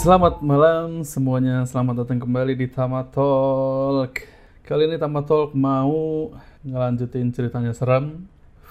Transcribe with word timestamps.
Selamat 0.00 0.40
malam 0.40 1.04
semuanya, 1.04 1.60
selamat 1.68 2.00
datang 2.00 2.24
kembali 2.24 2.56
di 2.56 2.64
Tama 2.72 3.04
Talk. 3.12 4.24
Kali 4.64 4.88
ini 4.88 4.96
Tama 4.96 5.20
Talk 5.20 5.52
mau 5.52 6.32
ngelanjutin 6.64 7.28
ceritanya 7.28 7.76
seram 7.76 8.24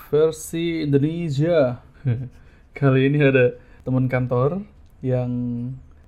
versi 0.09 0.89
Indonesia. 0.89 1.85
Kali 2.81 3.13
ini 3.13 3.21
ada 3.21 3.53
teman 3.85 4.09
kantor 4.09 4.65
yang 5.05 5.29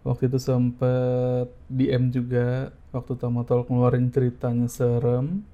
waktu 0.02 0.26
itu 0.26 0.42
sempet 0.42 1.54
DM 1.70 2.10
juga 2.10 2.74
waktu 2.90 3.14
Tama 3.14 3.46
Talk 3.46 3.70
ngeluarin 3.70 4.10
ceritanya 4.10 4.66
serem 4.66 5.46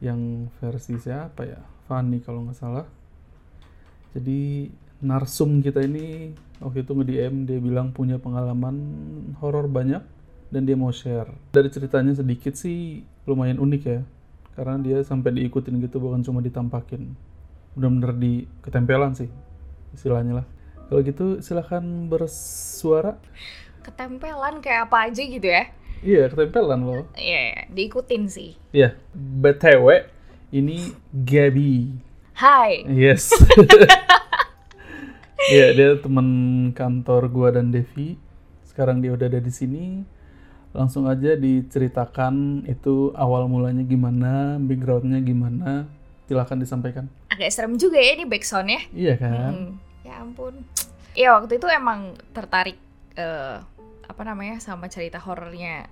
yang 0.00 0.48
versi 0.64 0.96
siapa 0.96 1.44
ya? 1.44 1.60
Fanny 1.92 2.24
kalau 2.24 2.48
nggak 2.48 2.56
salah. 2.56 2.88
Jadi 4.16 4.72
narsum 5.04 5.60
kita 5.60 5.84
ini 5.84 6.32
waktu 6.58 6.82
itu 6.82 6.92
nge-DM 6.94 7.34
dia 7.46 7.58
bilang 7.62 7.94
punya 7.94 8.18
pengalaman 8.18 8.76
horor 9.38 9.70
banyak 9.70 10.02
dan 10.48 10.62
dia 10.64 10.74
mau 10.74 10.90
share. 10.90 11.28
Dari 11.52 11.68
ceritanya 11.68 12.16
sedikit 12.16 12.56
sih 12.56 13.04
lumayan 13.28 13.60
unik 13.60 13.82
ya. 13.84 14.00
Karena 14.58 14.76
dia 14.82 14.98
sampai 15.06 15.38
diikutin 15.38 15.78
gitu 15.84 16.02
bukan 16.02 16.24
cuma 16.26 16.42
ditampakin. 16.42 17.14
Bener-bener 17.78 18.12
di 18.18 18.32
ketempelan 18.64 19.14
sih 19.14 19.30
istilahnya 19.94 20.42
lah. 20.42 20.46
Kalau 20.88 21.00
gitu 21.04 21.26
silahkan 21.44 21.84
bersuara. 22.08 23.20
Ketempelan 23.84 24.58
kayak 24.64 24.90
apa 24.90 25.12
aja 25.12 25.22
gitu 25.22 25.46
ya? 25.46 25.70
Iya 26.02 26.30
ketempelan 26.30 26.80
loh. 26.82 27.04
Iya, 27.18 27.40
iya, 27.54 27.60
diikutin 27.70 28.24
sih. 28.30 28.54
Iya, 28.70 28.94
BTW 29.14 30.06
ini 30.54 30.94
Gabi. 31.12 31.92
Hai. 32.38 32.86
Yes. 32.86 33.34
Iya, 35.48 35.72
dia 35.72 35.90
teman 35.96 36.28
kantor 36.76 37.32
gua 37.32 37.48
dan 37.56 37.72
Devi. 37.72 38.20
Sekarang 38.68 39.00
dia 39.00 39.16
udah 39.16 39.32
ada 39.32 39.40
di 39.40 39.48
sini. 39.48 40.04
Langsung 40.76 41.08
aja 41.08 41.32
diceritakan 41.40 42.68
itu 42.68 43.16
awal 43.16 43.48
mulanya 43.48 43.80
gimana, 43.80 44.60
backgroundnya 44.60 45.24
gimana. 45.24 45.88
Silahkan 46.28 46.60
disampaikan. 46.60 47.08
Agak 47.32 47.48
serem 47.48 47.80
juga 47.80 47.96
ya 47.96 48.20
ini 48.20 48.28
backsound 48.28 48.68
ya. 48.68 48.82
Iya 48.92 49.14
kan? 49.16 49.52
Hmm, 49.56 49.70
ya 50.04 50.14
ampun. 50.20 50.54
Ya 51.16 51.32
waktu 51.32 51.56
itu 51.56 51.66
emang 51.72 52.12
tertarik 52.36 52.76
eh, 53.16 53.56
apa 54.04 54.22
namanya 54.28 54.60
sama 54.60 54.92
cerita 54.92 55.16
horornya 55.16 55.88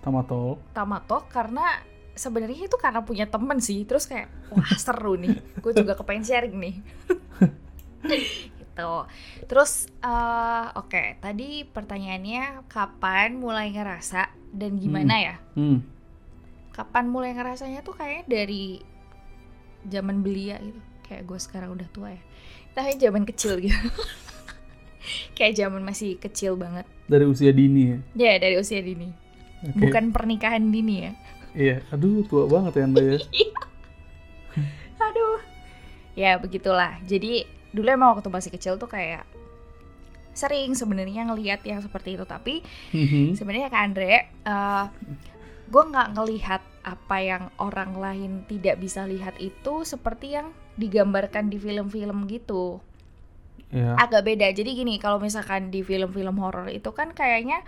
Tamatol. 0.00 0.60
Tamato 0.72 1.24
karena 1.32 1.80
sebenarnya 2.16 2.68
itu 2.68 2.76
karena 2.80 3.04
punya 3.04 3.28
temen 3.28 3.60
sih. 3.60 3.84
Terus 3.84 4.08
kayak 4.08 4.32
wah 4.48 4.68
seru 4.80 5.20
nih. 5.20 5.36
Gue 5.60 5.76
juga 5.76 5.92
kepengen 5.92 6.24
sharing 6.24 6.56
nih. 6.56 6.74
gitu. 8.74 9.06
Terus 9.46 9.86
eh, 10.02 10.66
oke, 10.74 11.22
tadi 11.22 11.62
pertanyaannya 11.62 12.66
kapan 12.66 13.38
mulai 13.38 13.70
ngerasa 13.70 14.26
dan 14.50 14.74
gimana 14.76 15.14
ya? 15.16 15.36
Hmm. 15.54 15.78
kapan 16.70 17.06
mulai 17.06 17.30
ngerasanya 17.30 17.86
tuh 17.86 17.94
kayaknya 17.94 18.26
dari 18.26 18.82
zaman 19.86 20.26
belia 20.26 20.58
gitu 20.58 20.80
kayak 21.06 21.22
gue 21.22 21.38
sekarang 21.38 21.70
udah 21.70 21.86
tua 21.94 22.10
ya 22.10 22.22
tapi 22.74 22.98
zaman 22.98 23.22
kecil 23.22 23.62
gitu 23.62 23.78
kayak 25.38 25.54
zaman 25.54 25.86
masih 25.86 26.18
kecil 26.18 26.58
banget 26.58 26.82
Dari 27.06 27.30
usia 27.30 27.54
dini 27.54 27.94
ya. 27.94 27.98
ya 28.18 28.32
dari 28.42 28.58
usia 28.58 28.82
dini 28.82 29.06
Oke. 29.62 29.86
bukan 29.86 30.10
pernikahan 30.10 30.66
dini 30.66 30.94
ya 30.98 31.12
Iya, 31.54 31.76
aduh 31.94 32.26
tua 32.26 32.50
banget 32.50 32.74
ya 32.74 32.82
Anda 32.82 33.02
ya. 33.06 33.18
aduh 35.06 35.38
ya 36.18 36.30
begitulah 36.42 36.98
jadi 37.06 37.46
dulu 37.74 37.88
emang 37.88 38.14
waktu 38.14 38.28
masih 38.28 38.48
kecil 38.48 38.74
tuh 38.74 38.86
kayak 38.86 39.26
sering 40.30 40.72
sebenarnya 40.72 41.22
ngelihat 41.24 41.62
yang 41.62 41.78
seperti 41.78 42.14
itu 42.14 42.24
tapi 42.24 42.62
Mhm. 42.90 43.34
sebenarnya 43.34 43.68
kak 43.68 43.82
Andre 43.84 44.12
eh 44.40 44.84
gue 45.64 45.82
nggak 45.84 46.08
ngelihat 46.12 46.62
apa 46.82 47.16
yang 47.18 47.42
orang 47.56 47.96
lain 47.96 48.32
tidak 48.44 48.76
bisa 48.76 49.02
lihat 49.04 49.34
itu 49.38 49.82
seperti 49.82 50.34
yang 50.34 50.48
digambarkan 50.74 51.48
di 51.48 51.56
film-film 51.56 52.26
gitu 52.26 52.78
Iya. 53.68 53.96
agak 53.96 54.22
beda 54.24 54.50
jadi 54.50 54.70
gini 54.70 54.98
kalau 54.98 55.18
misalkan 55.18 55.66
di 55.68 55.80
film-film 55.80 56.36
horor 56.36 56.68
itu 56.68 56.90
kan 56.90 57.10
kayaknya 57.10 57.62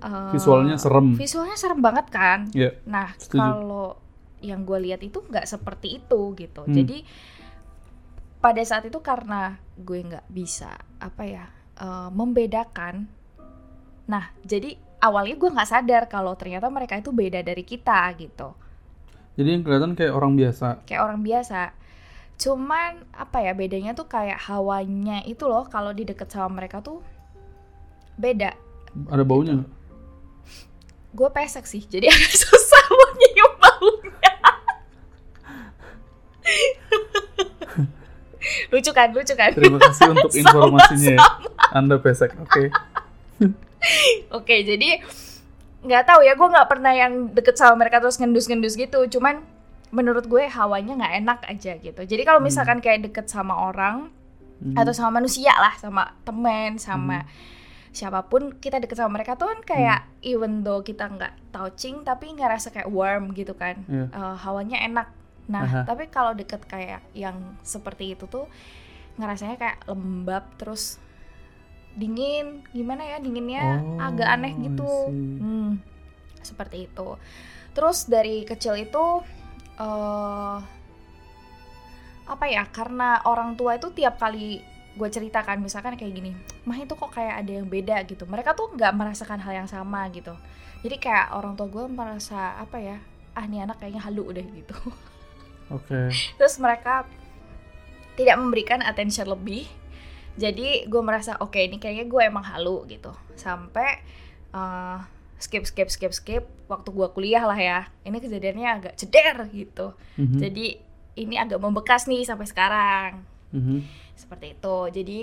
eh, 0.00 0.32
Visualnya 0.32 0.74
serem. 0.74 1.14
visualnya 1.14 1.54
serem 1.54 1.78
banget 1.78 2.06
kan 2.08 2.50
Iya. 2.50 2.74
nah 2.82 3.14
kalau 3.28 3.94
yang 4.40 4.62
gue 4.62 4.78
lihat 4.80 4.98
itu 5.00 5.22
nggak 5.22 5.44
seperti 5.44 6.00
itu 6.00 6.34
gitu 6.34 6.62
Hmm. 6.62 6.74
jadi 6.74 7.06
pada 8.42 8.62
saat 8.66 8.90
itu 8.90 8.98
karena 8.98 9.56
gue 9.78 9.98
nggak 10.02 10.26
bisa 10.28 10.74
apa 10.98 11.22
ya 11.22 11.46
eh, 11.78 12.08
membedakan. 12.10 13.06
Nah 14.10 14.24
jadi 14.42 14.74
awalnya 14.98 15.38
gue 15.38 15.50
nggak 15.54 15.70
sadar 15.70 16.02
kalau 16.10 16.34
ternyata 16.34 16.66
mereka 16.68 16.98
itu 16.98 17.14
beda 17.14 17.40
dari 17.40 17.62
kita 17.62 18.10
gitu. 18.18 18.52
Jadi 19.38 19.48
yang 19.48 19.62
kelihatan 19.64 19.96
kayak 19.96 20.12
orang 20.12 20.36
biasa. 20.36 20.84
kayak 20.84 21.02
orang 21.06 21.24
biasa. 21.24 21.72
Cuman 22.36 23.06
apa 23.14 23.38
ya 23.40 23.54
bedanya 23.54 23.94
tuh 23.94 24.10
kayak 24.10 24.42
hawanya 24.50 25.22
itu 25.24 25.46
loh 25.48 25.64
kalau 25.70 25.94
di 25.94 26.04
deket 26.04 26.28
sama 26.28 26.60
mereka 26.60 26.82
tuh 26.84 27.00
beda. 28.18 28.52
Ada 29.08 29.24
baunya 29.24 29.62
nggak? 29.62 29.82
gue 31.12 31.28
pesek 31.28 31.68
sih 31.68 31.84
jadi 31.84 32.08
agak 32.12 32.32
susah 32.32 32.84
mau 32.88 33.10
nyium 33.12 33.52
baunya 33.60 34.32
lucu 38.68 38.90
kan 38.90 39.08
lucu 39.10 39.34
kan 39.34 39.50
Terima 39.50 39.78
kasih 39.78 40.10
untuk 40.14 40.30
informasinya 40.30 41.10
ya. 41.14 41.20
Anda 41.70 41.96
pesek. 41.96 42.34
Oke. 42.38 42.68
oke 44.30 44.56
jadi 44.62 45.02
nggak 45.82 46.04
tahu 46.06 46.22
ya 46.22 46.32
gue 46.32 46.48
nggak 46.48 46.68
pernah 46.70 46.92
yang 46.94 47.34
deket 47.34 47.58
sama 47.58 47.74
mereka 47.76 47.98
terus 47.98 48.14
ngendus-ngendus 48.16 48.78
gitu 48.78 49.02
cuman 49.10 49.42
menurut 49.90 50.24
gue 50.24 50.46
hawanya 50.46 50.94
nggak 50.94 51.14
enak 51.18 51.38
aja 51.44 51.72
gitu 51.76 52.00
jadi 52.00 52.22
kalau 52.22 52.38
misalkan 52.38 52.78
kayak 52.78 53.02
deket 53.02 53.26
sama 53.26 53.58
orang 53.60 54.08
Mhm. 54.62 54.78
atau 54.78 54.94
sama 54.94 55.18
manusia 55.18 55.50
lah 55.52 55.74
sama 55.74 56.14
temen 56.22 56.78
sama 56.78 57.26
siapa 57.90 58.22
pun 58.22 58.54
kita 58.54 58.78
deket 58.78 58.94
sama 58.94 59.18
mereka 59.18 59.34
tuh 59.34 59.50
kan 59.50 59.58
kayak 59.66 60.06
even 60.22 60.62
though 60.62 60.78
kita 60.80 61.10
nggak 61.10 61.34
touching 61.50 62.06
tapi 62.06 62.30
ngerasa 62.30 62.70
kayak 62.70 62.86
warm 62.86 63.34
gitu 63.34 63.52
kan 63.52 63.82
Iya. 63.84 64.06
Eh, 64.06 64.36
hawanya 64.38 64.78
enak 64.80 65.10
nah 65.50 65.66
Aha. 65.66 65.80
tapi 65.82 66.06
kalau 66.06 66.38
deket 66.38 66.62
kayak 66.70 67.02
yang 67.18 67.58
seperti 67.66 68.14
itu 68.14 68.30
tuh 68.30 68.46
ngerasanya 69.18 69.56
kayak 69.58 69.78
lembab 69.90 70.44
terus 70.56 71.02
dingin. 71.96 72.64
Gimana 72.72 73.04
ya 73.04 73.16
dinginnya? 73.20 73.80
Oh, 73.80 74.00
agak 74.00 74.28
aneh 74.28 74.52
gitu. 74.60 74.88
Hmm, 75.12 75.70
seperti 76.40 76.88
itu. 76.88 77.08
Terus 77.72 78.08
dari 78.08 78.44
kecil 78.44 78.76
itu 78.80 79.04
eh 79.80 80.58
apa 82.22 82.46
ya 82.46 82.64
karena 82.70 83.18
orang 83.26 83.58
tua 83.58 83.76
itu 83.76 83.90
tiap 83.92 84.16
kali 84.16 84.62
gue 84.92 85.08
ceritakan 85.08 85.64
misalkan 85.64 85.96
kayak 85.96 86.12
gini 86.12 86.36
mah 86.68 86.76
itu 86.76 86.92
kok 86.92 87.12
kayak 87.12 87.44
ada 87.44 87.52
yang 87.60 87.66
beda 87.68 88.04
gitu. 88.08 88.24
Mereka 88.28 88.52
tuh 88.56 88.72
nggak 88.76 88.92
merasakan 88.92 89.40
hal 89.40 89.64
yang 89.64 89.68
sama 89.68 90.08
gitu. 90.12 90.32
Jadi 90.84 90.96
kayak 91.00 91.36
orang 91.36 91.56
tua 91.56 91.68
gue 91.68 91.84
merasa 91.88 92.56
apa 92.60 92.80
ya 92.80 92.96
ah 93.32 93.48
nih 93.48 93.64
anak 93.64 93.80
kayaknya 93.80 94.02
halu 94.04 94.28
deh 94.28 94.44
gitu 94.44 94.76
Oke. 95.72 96.12
terus 96.36 96.54
mereka 96.56 97.08
tidak 98.12 98.36
memberikan 98.36 98.80
attention 98.80 99.24
lebih 99.26 99.64
jadi 100.34 100.84
gue 100.84 101.00
merasa 101.00 101.36
oke 101.38 101.56
ini 101.56 101.76
kayaknya 101.76 102.04
gue 102.04 102.22
emang 102.22 102.44
halu 102.44 102.84
gitu 102.86 103.08
sampai 103.34 104.00
eh, 104.50 104.98
skip 105.36 105.64
skip 105.64 105.88
skip 105.88 106.12
skip 106.12 106.44
waktu 106.66 106.88
gue 106.88 107.08
kuliah 107.10 107.42
lah 107.42 107.56
ya 107.56 107.80
ini 108.02 108.16
kejadiannya 108.16 108.68
agak 108.70 108.94
ceder 108.94 109.48
gitu 109.48 109.96
Mhm. 110.16 110.38
jadi 110.38 110.66
ini 111.14 111.34
agak 111.36 111.58
membekas 111.58 112.04
nih 112.04 112.22
sampai 112.22 112.44
sekarang 112.44 113.24
Mhm. 113.50 113.84
seperti 114.14 114.54
itu 114.54 114.76
jadi 114.90 115.18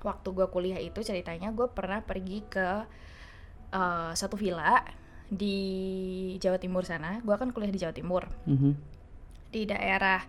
waktu 0.00 0.28
gue 0.28 0.46
kuliah 0.48 0.78
itu 0.78 0.98
ceritanya 1.00 1.50
gue 1.50 1.66
pernah 1.68 2.00
pergi 2.00 2.42
ke 2.44 2.68
eh, 3.72 4.12
satu 4.12 4.34
villa 4.34 4.82
di 5.26 5.56
Jawa 6.36 6.56
Timur 6.56 6.82
sana 6.82 7.18
gue 7.18 7.32
kan 7.32 7.50
kuliah 7.50 7.70
di 7.70 7.78
Jawa 7.78 7.92
Timur 7.92 8.26
Mhm. 8.44 8.91
Di 9.52 9.68
daerah 9.68 10.24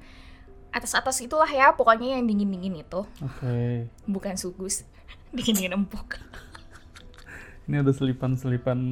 atas-atas 0.69 1.21
itulah 1.21 1.47
ya 1.47 1.71
pokoknya 1.71 2.17
yang 2.17 2.25
dingin-dingin 2.25 2.81
itu 2.81 3.01
Oke. 3.19 3.87
bukan 4.03 4.35
sugus 4.35 4.83
dingin-dingin 5.35 5.73
empuk 5.75 6.19
Ini 7.63 7.79
ada 7.79 7.95
selipan-selipan. 7.95 8.91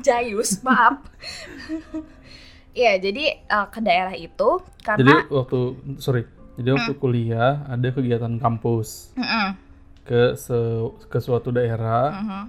jayus 0.00 0.64
maaf 0.64 1.04
ya 2.72 2.96
jadi 2.96 3.24
eh, 3.38 3.66
ke 3.68 3.80
daerah 3.80 4.14
itu 4.14 4.50
Jadi 4.80 4.80
karena 4.80 5.14
waktu 5.28 5.60
sorry. 5.98 6.24
Jadi 6.56 6.76
waktu 6.76 6.92
kuliah 6.94 7.64
ada 7.64 7.88
kegiatan 7.88 8.36
kampus 8.36 9.16
Mm-mm, 9.16 9.56
ke 10.02 10.36
se- 10.36 10.92
ke 11.08 11.18
suatu 11.18 11.48
daerah. 11.48 12.12
mhm. 12.16 12.42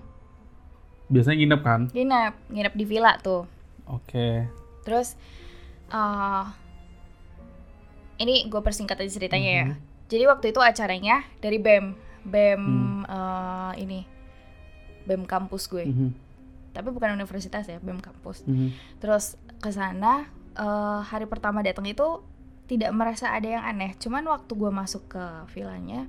Biasanya 1.07 1.37
nginep 1.37 1.61
kan? 1.61 1.81
nginep 1.91 2.33
nginep 2.47 2.73
di 2.73 2.85
villa 2.85 3.15
tuh 3.17 3.43
Oke. 3.85 4.47
terus 4.83 5.15
eh 5.89 6.45
ini 8.21 8.45
gue 8.45 8.61
persingkat 8.61 8.95
aja 8.97 9.11
ceritanya 9.11 9.51
ya 9.51 9.65
Mhm. 9.67 9.75
jadi 10.07 10.23
waktu 10.29 10.45
itu 10.49 10.59
acaranya 10.59 11.25
dari 11.39 11.57
bem 11.57 11.97
bem 12.21 12.61
eh, 13.03 13.73
ini 13.77 14.05
BEM 15.01 15.25
kampus 15.25 15.65
gue. 15.65 15.81
Mhm, 15.83 16.09
Tapi 16.71 16.87
bukan 16.87 17.17
universitas 17.17 17.65
ya, 17.65 17.81
BEM 17.81 17.97
kampus. 17.99 18.45
mhm. 18.45 18.69
Terus 19.01 19.33
ke 19.57 19.73
sana 19.73 20.29
eh, 20.53 20.99
hari 21.01 21.25
pertama 21.25 21.65
datang 21.65 21.83
itu 21.83 22.21
tidak 22.69 22.93
merasa 22.93 23.33
ada 23.33 23.49
yang 23.49 23.65
aneh. 23.65 23.97
Cuman 23.97 24.21
waktu 24.23 24.51
gue 24.53 24.69
masuk 24.69 25.09
ke 25.09 25.23
villanya, 25.49 26.05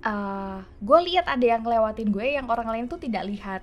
eh 0.00 0.58
gue 0.80 0.98
lihat 1.04 1.26
ada 1.26 1.42
yang 1.42 1.60
ngelewatin 1.60 2.08
gue 2.08 2.26
yang 2.32 2.46
orang 2.46 2.68
lain 2.70 2.84
tuh 2.86 2.96
tidak 2.96 3.26
lihat. 3.26 3.60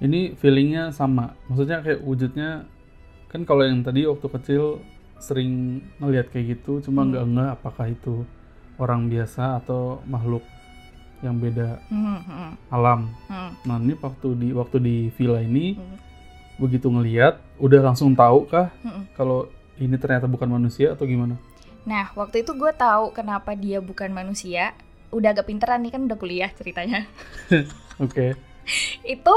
Ini 0.00 0.34
feelingnya 0.34 0.90
sama, 0.90 1.36
maksudnya 1.46 1.84
kayak 1.84 2.00
wujudnya 2.00 2.64
kan 3.28 3.44
kalau 3.44 3.62
yang 3.62 3.84
tadi 3.84 4.08
waktu 4.08 4.26
kecil 4.26 4.80
sering 5.20 5.80
ngelihat 6.00 6.32
kayak 6.32 6.58
gitu, 6.58 6.80
cuma 6.82 7.04
Hmm. 7.04 7.12
nggak 7.28 7.48
apakah 7.60 7.86
itu 7.88 8.24
orang 8.80 9.06
biasa 9.06 9.60
atau 9.60 10.00
makhluk 10.08 10.42
yang 11.20 11.36
beda 11.36 11.76
Hmm, 11.92 12.20
hmm, 12.24 12.50
alam. 12.72 13.12
hmm, 13.28 13.50
Nah 13.68 13.76
ini 13.76 13.92
waktu 14.00 14.28
di 14.40 14.48
waktu 14.56 14.76
di 14.80 14.96
villa 15.12 15.44
ini 15.44 15.76
hmm, 15.76 15.96
begitu 16.56 16.88
ngelihat, 16.88 17.36
udah 17.60 17.80
langsung 17.92 18.16
tahu 18.16 18.48
kah 18.48 18.72
hmm. 18.80 19.12
kalau 19.14 19.48
ini 19.76 19.96
ternyata 19.96 20.24
bukan 20.24 20.48
manusia 20.48 20.92
atau 20.96 21.04
gimana? 21.04 21.36
Nah 21.84 22.12
waktu 22.16 22.44
itu 22.44 22.52
gue 22.52 22.72
tahu 22.72 23.12
kenapa 23.12 23.52
dia 23.56 23.80
bukan 23.80 24.12
manusia. 24.12 24.72
Udah 25.10 25.34
agak 25.34 25.48
pinteran 25.50 25.82
nih 25.82 25.92
kan 25.92 26.02
udah 26.06 26.16
kuliah 26.16 26.50
ceritanya. 26.54 27.04
Oke. 28.04 28.36
itu 29.04 29.34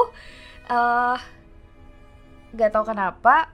eh 0.69 1.17
gak 2.53 2.69
tau 2.71 2.85
kenapa 2.85 3.49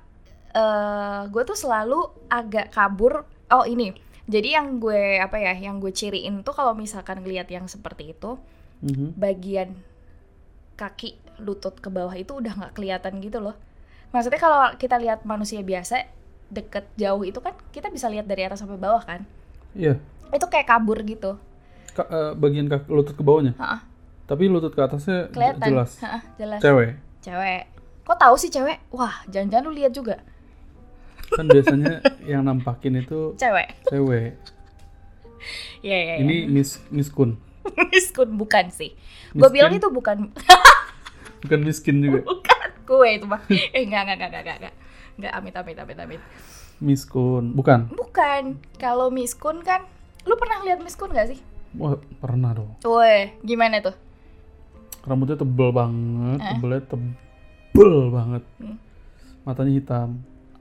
eh 0.51 1.21
gue 1.27 1.43
tuh 1.43 1.53
selalu 1.53 1.99
agak 2.27 2.69
kabur. 2.69 3.23
Oh 3.49 3.63
ini. 3.63 3.93
Jadi 4.25 4.53
yang 4.53 4.77
gue 4.77 5.17
apa 5.17 5.35
ya 5.35 5.53
yang 5.53 5.77
gue 5.77 5.89
ciriin 5.89 6.41
tuh 6.41 6.53
kalau 6.53 6.73
misalkan 6.73 7.19
ngeliat 7.19 7.49
yang 7.49 7.65
seperti 7.65 8.13
itu 8.13 8.37
Mhm. 8.79 9.13
bagian 9.13 9.73
kaki 10.75 11.17
lutut 11.39 11.75
ke 11.75 11.89
bawah 11.89 12.13
itu 12.13 12.31
udah 12.33 12.53
nggak 12.53 12.73
kelihatan 12.73 13.19
gitu 13.19 13.39
loh. 13.39 13.55
Maksudnya 14.09 14.37
kalau 14.37 14.61
kita 14.75 14.95
lihat 14.95 15.21
manusia 15.23 15.59
biasa 15.59 16.07
deket 16.47 16.87
jauh 16.95 17.21
itu 17.21 17.37
kan 17.37 17.53
kita 17.69 17.89
bisa 17.89 18.07
lihat 18.07 18.25
dari 18.25 18.41
atas 18.41 18.59
sampai 18.59 18.77
bawah 18.77 19.01
kan? 19.01 19.25
Iya. 19.73 19.97
itu 20.29 20.45
kayak 20.45 20.69
kabur 20.69 21.01
gitu. 21.01 21.41
Ka- 21.91 22.05
eh, 22.05 22.31
bagian 22.33 22.69
kaki 22.69 22.85
lutut 22.87 23.13
ke 23.13 23.21
bawahnya. 23.21 23.57
Ha-ha, 23.57 23.81
Tapi 24.23 24.45
lutut 24.45 24.69
ke 24.69 24.79
atasnya 24.79 25.25
kelihatan. 25.29 25.73
jelas. 25.73 25.97
Ha-ha, 25.99 26.21
jelas. 26.37 26.61
Cewek. 26.61 26.89
cewek. 27.19 27.63
Kok 28.05 28.13
tahu 28.15 28.35
sih 28.37 28.47
cewek? 28.47 28.77
Wah 28.89 29.25
jangan-jangan 29.25 29.65
lu 29.65 29.73
lihat 29.73 29.89
juga 29.89 30.21
Kan 31.29 31.45
biasanya 31.45 31.93
yang 32.23 32.41
nampakin 32.43 32.99
itu 32.99 33.33
cewek 33.35 33.67
cewek. 33.85 34.33
Iya, 35.79 35.97
iya, 35.97 36.13
iya. 36.19 36.25
Ini 36.25 36.35
Miss 36.47 36.83
Miskun. 36.89 37.39
miskun 37.93 38.35
bukan 38.35 38.67
sih. 38.69 38.91
Gue 39.31 39.49
bilang 39.49 39.71
itu 39.71 39.87
bukan 39.87 40.33
Bukan 41.45 41.59
miskin 41.63 42.03
juga. 42.03 42.19
bukan 42.27 42.67
gue 42.83 43.07
itu 43.15 43.23
mah. 43.23 43.39
Eh 43.47 43.87
enggak 43.87 44.03
enggak 44.03 44.17
enggak 44.19 44.29
enggak 44.43 44.57
enggak. 44.59 44.73
Enggak 45.15 45.33
amit 45.35 45.53
amit 45.55 45.77
amit 45.79 45.97
amit. 45.97 46.21
Miskun. 46.79 47.55
Bukan. 47.55 47.87
Bukan. 47.91 48.59
Kalau 48.75 49.07
miskun 49.07 49.63
kan 49.63 49.87
lu 50.27 50.35
pernah 50.35 50.59
lihat 50.63 50.83
miskun 50.83 51.11
gak 51.11 51.31
sih? 51.31 51.39
Wah, 51.79 51.95
pernah 52.19 52.51
dong. 52.51 52.75
Woi, 52.83 53.39
gimana 53.39 53.79
tuh? 53.79 53.95
Rambutnya 55.05 55.37
tebel 55.37 55.69
banget, 55.71 56.39
Eh. 56.41 56.47
tebelnya 56.51 56.81
tebel 56.83 57.93
banget. 58.11 58.43
Hmm. 58.59 58.77
Matanya 59.47 59.71
hitam, 59.71 60.09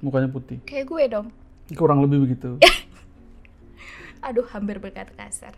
mukanya 0.00 0.28
putih. 0.30 0.58
Kayak 0.64 0.86
gue 0.88 1.02
dong. 1.10 1.26
Kurang 1.74 2.00
lebih 2.04 2.24
begitu. 2.24 2.58
Aduh, 4.26 4.46
hampir 4.50 4.82
berkata 4.82 5.14
kasar. 5.14 5.54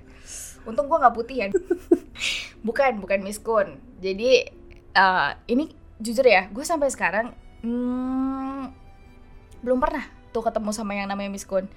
Untung 0.68 0.88
gue 0.88 0.98
nggak 1.00 1.16
putih 1.16 1.36
ya. 1.36 1.48
bukan, 2.66 3.00
bukan 3.00 3.20
miskun. 3.24 3.80
Jadi 4.00 4.46
eh, 4.94 5.30
ini 5.48 5.72
jujur 6.00 6.24
ya, 6.24 6.48
gue 6.48 6.64
sampai 6.64 6.88
sekarang 6.92 7.32
hmm, 7.64 8.72
belum 9.60 9.78
pernah 9.80 10.04
tuh 10.32 10.44
ketemu 10.44 10.70
sama 10.72 10.96
yang 10.96 11.08
namanya 11.08 11.32
miskun. 11.32 11.68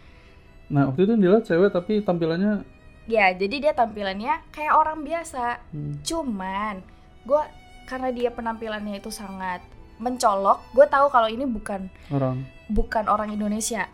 Nah, 0.71 0.89
waktu 0.89 1.05
itu 1.05 1.13
dia 1.19 1.39
cewek 1.43 1.69
tapi 1.75 1.99
tampilannya 2.01 2.63
Ya, 3.03 3.35
jadi 3.35 3.59
dia 3.59 3.73
tampilannya 3.75 4.47
kayak 4.55 4.73
orang 4.79 5.03
biasa. 5.03 5.59
hmm, 5.75 6.07
Cuman 6.07 6.79
gue 7.27 7.43
karena 7.83 8.09
dia 8.15 8.31
penampilannya 8.31 8.99
itu 8.99 9.11
sangat 9.11 9.59
mencolok, 10.03 10.59
gue 10.75 10.83
tahu 10.85 11.07
kalau 11.07 11.31
ini 11.31 11.47
bukan 11.47 11.87
orang. 12.11 12.43
bukan 12.67 13.07
orang 13.07 13.31
Indonesia 13.31 13.87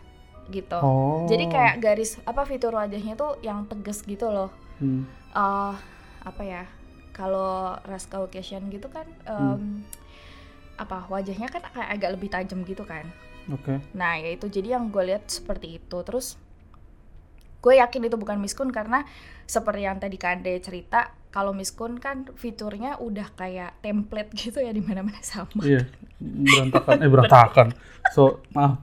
gitu. 0.50 0.78
Oh. 0.82 1.30
Jadi 1.30 1.46
kayak 1.46 1.78
garis 1.78 2.18
apa 2.26 2.42
fitur 2.42 2.74
wajahnya 2.74 3.14
tuh 3.14 3.38
yang 3.40 3.64
tegas 3.64 4.02
gitu 4.02 4.26
loh. 4.26 4.50
Hmm. 4.82 5.06
eh 5.30 5.74
apa 6.20 6.42
ya? 6.42 6.66
Kalau 7.14 7.78
ras 7.86 8.10
Caucasian 8.10 8.66
gitu 8.68 8.90
kan 8.90 9.06
em, 9.24 9.38
Hmm. 9.38 9.78
apa 10.74 11.06
wajahnya 11.06 11.46
kan 11.46 11.62
kayak 11.62 11.90
agak 11.94 12.10
lebih 12.18 12.28
tajam 12.28 12.66
gitu 12.66 12.82
kan. 12.82 13.06
Oke. 13.46 13.78
Nah, 13.94 14.18
ya 14.18 14.34
itu 14.34 14.50
jadi 14.50 14.74
yang 14.78 14.90
gue 14.90 15.04
lihat 15.06 15.28
seperti 15.28 15.78
itu. 15.78 15.98
Terus 16.02 16.34
gue 17.60 17.74
yakin 17.76 18.08
itu 18.08 18.16
bukan 18.16 18.40
miskun 18.40 18.72
karena 18.72 19.04
seperti 19.44 19.84
yang 19.84 20.00
tadi 20.00 20.16
Kande 20.16 20.56
cerita, 20.58 21.12
kalau 21.30 21.50
miskun 21.50 21.96
kan 21.96 22.26
fiturnya 22.34 22.98
udah 22.98 23.30
kayak 23.32 23.78
template 23.80 24.30
gitu 24.36 24.58
ya 24.58 24.70
di 24.70 24.82
mana-mana 24.82 25.18
sama. 25.22 25.62
Iya, 25.62 25.86
berantakan. 26.18 26.96
Eh, 26.98 27.08
berantakan. 27.08 27.66
So, 28.10 28.42
maaf. 28.50 28.82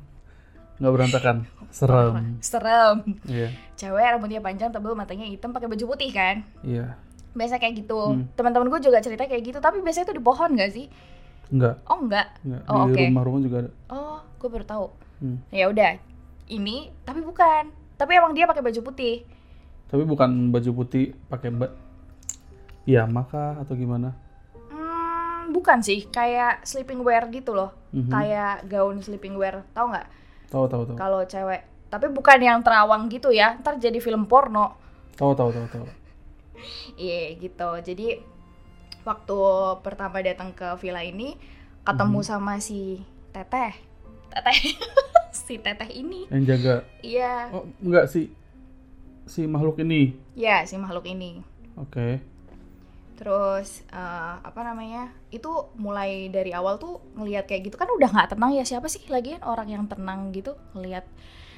Nggak 0.77 0.93
berantakan. 0.93 1.37
Serem. 1.67 2.39
Serem. 2.39 2.97
Iya, 3.27 3.51
Cewek 3.75 4.01
rambutnya 4.01 4.39
panjang, 4.39 4.71
tebel, 4.71 4.95
matanya 4.95 5.27
hitam, 5.27 5.51
pakai 5.51 5.67
baju 5.67 5.93
putih 5.93 6.09
kan. 6.09 6.41
iya. 6.63 6.95
Biasa 7.37 7.61
kayak 7.61 7.85
gitu. 7.85 8.17
Hmm. 8.17 8.25
Teman-teman 8.33 8.65
gue 8.67 8.81
juga 8.81 8.97
cerita 8.97 9.29
kayak 9.29 9.43
gitu, 9.45 9.59
tapi 9.59 9.85
biasanya 9.85 10.09
itu 10.09 10.15
di 10.17 10.23
pohon 10.23 10.57
gak 10.57 10.73
sih? 10.73 10.89
Enggak, 11.47 11.79
Oh 11.85 12.01
enggak. 12.01 12.33
enggak. 12.41 12.61
Oh, 12.65 12.87
Di 12.87 12.97
oke. 12.97 13.03
rumah-rumah 13.05 13.39
juga 13.39 13.57
ada. 13.61 13.71
Oh, 13.87 14.17
gue 14.35 14.49
baru 14.49 14.65
tahu. 14.65 14.85
Hmm. 15.21 15.37
Ya 15.47 15.69
udah. 15.69 16.01
Ini 16.47 16.89
tapi 17.03 17.21
bukan. 17.21 17.69
Tapi 17.93 18.11
emang 18.13 18.33
dia 18.33 18.45
pakai 18.45 18.65
baju 18.65 18.79
putih. 18.83 19.21
Tapi 19.85 20.03
bukan 20.03 20.49
baju 20.49 20.71
putih 20.75 21.13
pakai 21.27 21.49
ba 21.51 21.69
Iya, 22.87 23.03
maka 23.03 23.59
atau 23.59 23.75
gimana? 23.75 24.15
Hmm, 24.71 25.51
bukan 25.51 25.83
sih, 25.83 26.07
kayak 26.07 26.63
sleeping 26.63 27.03
wear 27.03 27.27
gitu 27.27 27.51
loh. 27.51 27.75
Mhm. 27.91 28.07
Kayak 28.07 28.63
gaun 28.65 29.03
sleeping 29.03 29.35
wear, 29.35 29.67
tau 29.75 29.91
nggak? 29.91 30.07
Tahu, 30.47 30.65
tahu, 30.65 30.83
tahu. 30.87 30.95
Kalau 30.95 31.21
cewek. 31.27 31.67
Tapi 31.87 32.07
bukan 32.07 32.39
yang 32.39 32.63
terawang 32.63 33.11
gitu 33.11 33.27
ya, 33.31 33.59
ntar 33.59 33.75
jadi 33.75 33.99
film 33.99 34.23
porno. 34.23 34.79
Tahu, 35.19 35.35
tahu, 35.35 35.51
tahu, 35.51 35.67
tahu. 35.67 35.85
Iya 36.95 37.35
gitu. 37.37 37.69
Jadi 37.83 38.07
waktu 39.03 39.37
pertama 39.83 40.19
datang 40.19 40.51
ke 40.51 40.67
villa 40.79 41.03
ini 41.03 41.35
ketemu 41.83 42.19
Mhm. 42.23 42.27
sama 42.27 42.57
si 42.57 43.03
Teteh. 43.35 43.75
Teteh. 44.31 44.57
si 45.45 45.59
Teteh 45.59 45.91
ini. 45.91 46.25
Yang 46.31 46.43
jaga. 46.55 46.75
Iya. 47.03 47.51
Oh, 47.51 47.67
enggak 47.83 48.07
sih. 48.07 48.31
Si 49.27 49.43
makhluk 49.43 49.79
ini. 49.79 50.15
Iya, 50.33 50.63
si 50.63 50.79
makhluk 50.79 51.03
ini. 51.03 51.43
Oke. 51.75 52.23
Terus 53.17 53.81
eh, 53.89 54.33
apa 54.39 54.61
namanya? 54.61 55.09
Itu 55.33 55.73
mulai 55.75 56.29
dari 56.29 56.53
awal 56.53 56.77
tuh 56.77 57.01
ngelihat 57.17 57.49
kayak 57.49 57.73
gitu 57.73 57.75
kan 57.75 57.89
udah 57.89 58.09
nggak 58.13 58.37
tenang 58.37 58.53
ya 58.53 58.63
siapa 58.63 58.85
sih 58.87 59.01
lagian 59.09 59.41
orang 59.41 59.67
yang 59.73 59.83
tenang 59.89 60.29
gitu 60.31 60.53
ngelihat 60.77 61.03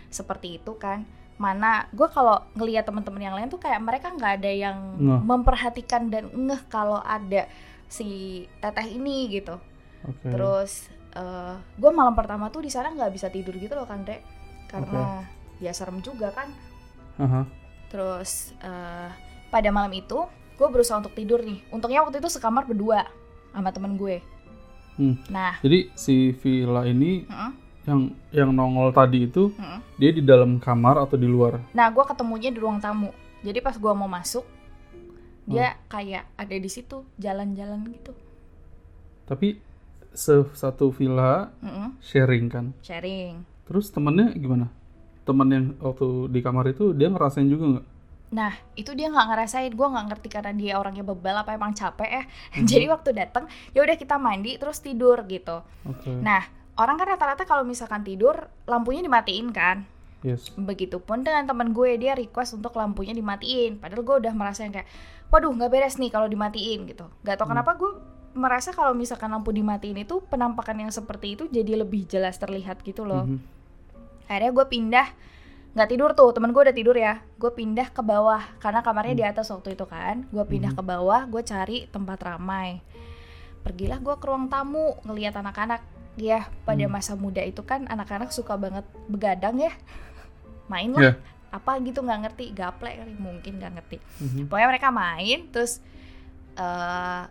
seperti 0.10 0.58
itu 0.58 0.80
kan. 0.80 1.04
Mana 1.40 1.88
gue 1.92 2.08
kalau 2.12 2.40
ngelihat 2.56 2.88
teman-teman 2.88 3.22
yang 3.22 3.36
lain 3.36 3.52
tuh 3.52 3.60
kayak 3.60 3.80
mereka 3.84 4.12
nggak 4.12 4.44
ada 4.44 4.52
yang 4.52 4.78
Ngeh. 5.00 5.22
memperhatikan 5.24 6.08
dan 6.08 6.32
ngeh 6.32 6.62
kalau 6.72 7.04
ada 7.04 7.48
si 7.88 8.44
teteh 8.60 8.96
ini 8.96 9.28
gitu. 9.28 9.60
Oke. 10.08 10.32
Terus 10.32 10.88
gue 11.76 11.92
malam 11.92 12.16
pertama 12.16 12.48
tuh 12.48 12.64
di 12.64 12.72
sana 12.72 12.96
nggak 12.96 13.12
bisa 13.12 13.28
tidur 13.28 13.52
gitu 13.60 13.76
loh 13.76 13.84
kan 13.84 14.08
dek 14.08 14.24
karena 14.72 15.28
ya 15.60 15.76
serem 15.76 16.00
juga 16.00 16.32
kan. 16.32 16.48
Aha. 17.20 17.44
Terus 17.92 18.56
eh, 18.64 19.10
pada 19.52 19.70
malam 19.74 19.92
itu 19.92 20.24
gue 20.60 20.68
berusaha 20.68 21.00
untuk 21.00 21.16
tidur 21.16 21.40
nih. 21.40 21.64
Untungnya 21.72 22.04
waktu 22.04 22.20
itu 22.20 22.28
sekamar 22.28 22.68
berdua 22.68 23.08
sama 23.50 23.72
temen 23.72 23.96
gue. 23.96 24.20
Hmm. 25.00 25.16
Nah, 25.32 25.56
Jadi 25.64 25.88
si 25.96 26.36
villa 26.36 26.84
ini 26.84 27.24
mm, 27.24 27.52
yang 27.88 28.02
yang 28.36 28.50
nongol 28.52 28.92
tadi 28.92 29.24
itu 29.26 29.56
mm. 29.56 29.96
dia 29.96 30.12
di 30.12 30.20
dalam 30.20 30.60
kamar 30.60 31.00
atau 31.00 31.16
di 31.16 31.24
luar? 31.24 31.64
nah 31.72 31.88
gue 31.88 32.04
ketemunya 32.04 32.52
di 32.52 32.60
ruang 32.60 32.78
tamu. 32.78 33.16
Jadi 33.40 33.64
pas 33.64 33.72
gue 33.74 33.94
mau 33.96 34.12
masuk, 34.12 34.44
dia 35.48 35.80
kayak 35.88 36.28
ada 36.36 36.52
di 36.52 36.68
situ 36.68 37.08
jalan-jalan 37.16 37.88
gitu. 37.90 38.12
Tapi 39.24 39.56
se- 40.12 40.52
satu 40.52 40.92
villa 40.92 41.48
Mm-mm, 41.64 41.96
sharing 42.04 42.52
kan. 42.52 42.66
sharing. 42.84 43.48
Terus 43.64 43.88
temennya 43.90 44.36
gimana? 44.36 44.68
Temen 45.24 45.48
yang 45.48 45.66
waktu 45.80 46.28
di 46.28 46.44
kamar 46.44 46.68
itu 46.68 46.92
dia 46.92 47.08
ngerasain 47.08 47.48
juga 47.48 47.80
nggak? 47.80 47.86
Nah, 48.30 48.54
itu 48.78 48.94
dia 48.94 49.10
nggak 49.10 49.28
ngerasain. 49.34 49.74
Gue 49.74 49.88
nggak 49.90 50.06
ngerti 50.14 50.28
karena 50.30 50.54
dia 50.54 50.74
orangnya 50.78 51.02
bebal 51.02 51.42
apa 51.42 51.58
emang 51.58 51.74
capek 51.74 52.10
ya. 52.10 52.24
Mhm. 52.58 52.68
Jadi 52.70 52.86
waktu 52.86 53.10
datang, 53.18 53.50
ya 53.74 53.82
udah 53.82 53.98
kita 53.98 54.22
mandi 54.22 54.58
terus 54.62 54.78
tidur 54.82 55.26
gitu. 55.26 55.66
Oke. 55.90 56.14
Nah, 56.14 56.46
orang 56.78 56.96
kan 57.02 57.08
rata-rata 57.18 57.44
kalau 57.50 57.66
misalkan 57.66 58.06
tidur 58.06 58.48
lampunya 58.70 59.02
dimatiin 59.02 59.50
kan. 59.50 59.90
Yes. 60.22 60.52
Begitupun 60.54 61.24
dengan 61.24 61.48
teman 61.48 61.72
gue 61.72 61.96
dia 61.96 62.14
request 62.14 62.60
untuk 62.60 62.76
lampunya 62.78 63.16
dimatiin. 63.16 63.80
Padahal 63.80 64.04
gue 64.04 64.16
udah 64.28 64.34
merasa 64.36 64.68
yang 64.68 64.76
kayak, 64.76 64.90
waduh 65.32 65.50
nggak 65.50 65.72
beres 65.72 65.96
nih 65.98 66.12
kalau 66.12 66.28
dimatiin 66.28 66.86
gitu. 66.86 67.08
Gak 67.24 67.40
tau 67.40 67.48
Hmm. 67.48 67.56
kenapa 67.56 67.80
gue 67.80 67.92
merasa 68.38 68.70
kalau 68.76 68.94
misalkan 68.94 69.34
lampu 69.34 69.50
dimatiin 69.50 70.06
itu 70.06 70.22
penampakan 70.30 70.86
yang 70.86 70.92
seperti 70.94 71.34
itu 71.34 71.50
jadi 71.50 71.82
lebih 71.82 72.06
jelas 72.06 72.38
terlihat 72.38 72.84
gitu 72.86 73.08
loh. 73.08 73.26
Mhm. 73.26 73.40
Akhirnya 74.30 74.52
gue 74.54 74.66
pindah 74.70 75.08
nggak 75.70 75.90
tidur 75.90 76.12
tuh 76.18 76.34
temen 76.34 76.50
gue 76.50 76.62
udah 76.66 76.74
tidur 76.74 76.98
ya. 76.98 77.22
Gue 77.38 77.54
pindah 77.54 77.94
ke 77.94 78.02
bawah 78.02 78.42
karena 78.58 78.82
kamarnya 78.82 79.16
di 79.16 79.26
atas 79.26 79.54
waktu 79.54 79.78
itu 79.78 79.86
kan. 79.86 80.26
Gue 80.30 80.42
pindah 80.44 80.74
ke 80.74 80.82
bawah 80.82 81.30
gue 81.30 81.42
cari 81.42 81.86
tempat 81.88 82.20
ramai. 82.26 82.82
Pergilah 83.62 84.02
gue 84.02 84.16
ke 84.18 84.26
ruang 84.26 84.50
tamu 84.50 84.98
ngelihat 85.06 85.38
anak-anak. 85.38 85.82
Ya 86.20 86.50
pada 86.66 86.84
Hmm. 86.84 86.92
masa 86.92 87.14
muda 87.16 87.40
itu 87.40 87.64
kan 87.64 87.86
anak-anak 87.86 88.34
suka 88.34 88.58
banget 88.58 88.84
begadang 89.08 89.62
ya. 89.62 89.72
Main 90.72 90.92
lah. 90.92 91.16
Apa 91.50 91.78
gitu 91.80 92.02
nggak 92.02 92.20
ngerti. 92.28 92.46
Gaplek 92.52 93.00
kali 93.00 93.14
mungkin 93.16 93.58
nggak 93.58 93.74
ngerti. 93.80 93.98
Mhm. 94.20 94.42
pokoknya 94.50 94.68
mereka 94.70 94.90
main 94.90 95.50
terus 95.50 95.80
eh 96.54 97.24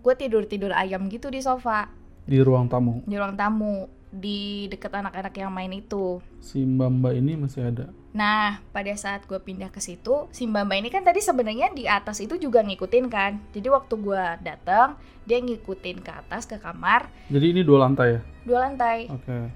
gue 0.00 0.14
tidur 0.14 0.46
tidur 0.46 0.70
ayam 0.70 1.08
gitu 1.10 1.32
di 1.32 1.40
sofa. 1.40 1.90
Di 2.22 2.38
ruang 2.38 2.70
tamu. 2.70 3.02
Di 3.02 3.16
ruang 3.16 3.34
tamu 3.34 3.88
di 4.10 4.70
deket 4.70 4.94
anak-anak 4.94 5.34
yang 5.34 5.50
main 5.50 5.72
itu 5.74 6.22
si 6.38 6.62
Mbak 6.62 6.90
Mbak 7.02 7.14
ini 7.18 7.32
masih 7.36 7.62
ada. 7.68 7.86
Nah, 8.16 8.64
pada 8.72 8.94
saat 8.96 9.28
gue 9.28 9.36
pindah 9.36 9.68
ke 9.68 9.76
situ, 9.76 10.30
si 10.32 10.48
Mbak 10.48 10.62
Mbak 10.64 10.78
ini 10.80 10.88
kan 10.88 11.02
tadi 11.04 11.20
sebenarnya 11.20 11.68
di 11.76 11.84
atas 11.84 12.24
itu 12.24 12.40
juga 12.40 12.64
ngikutin 12.64 13.06
kan. 13.12 13.36
Jadi 13.52 13.68
waktu 13.68 13.94
gue 14.00 14.24
datang, 14.40 14.96
dia 15.28 15.36
ngikutin 15.36 16.00
ke 16.00 16.10
atas 16.14 16.48
ke 16.48 16.56
kamar 16.56 17.12
Jadi 17.28 17.46
ini 17.52 17.60
dua 17.60 17.84
lantai 17.84 18.16
ya? 18.16 18.20
dua 18.46 18.58
lantai. 18.64 19.10
Oke. 19.12 19.52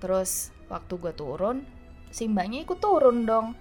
Terus 0.00 0.48
waktu 0.72 0.96
gue 0.96 1.12
turun, 1.12 1.66
si 2.08 2.24
Mbaknya 2.24 2.64
ikut 2.64 2.78
turun 2.80 3.28
dong. 3.28 3.52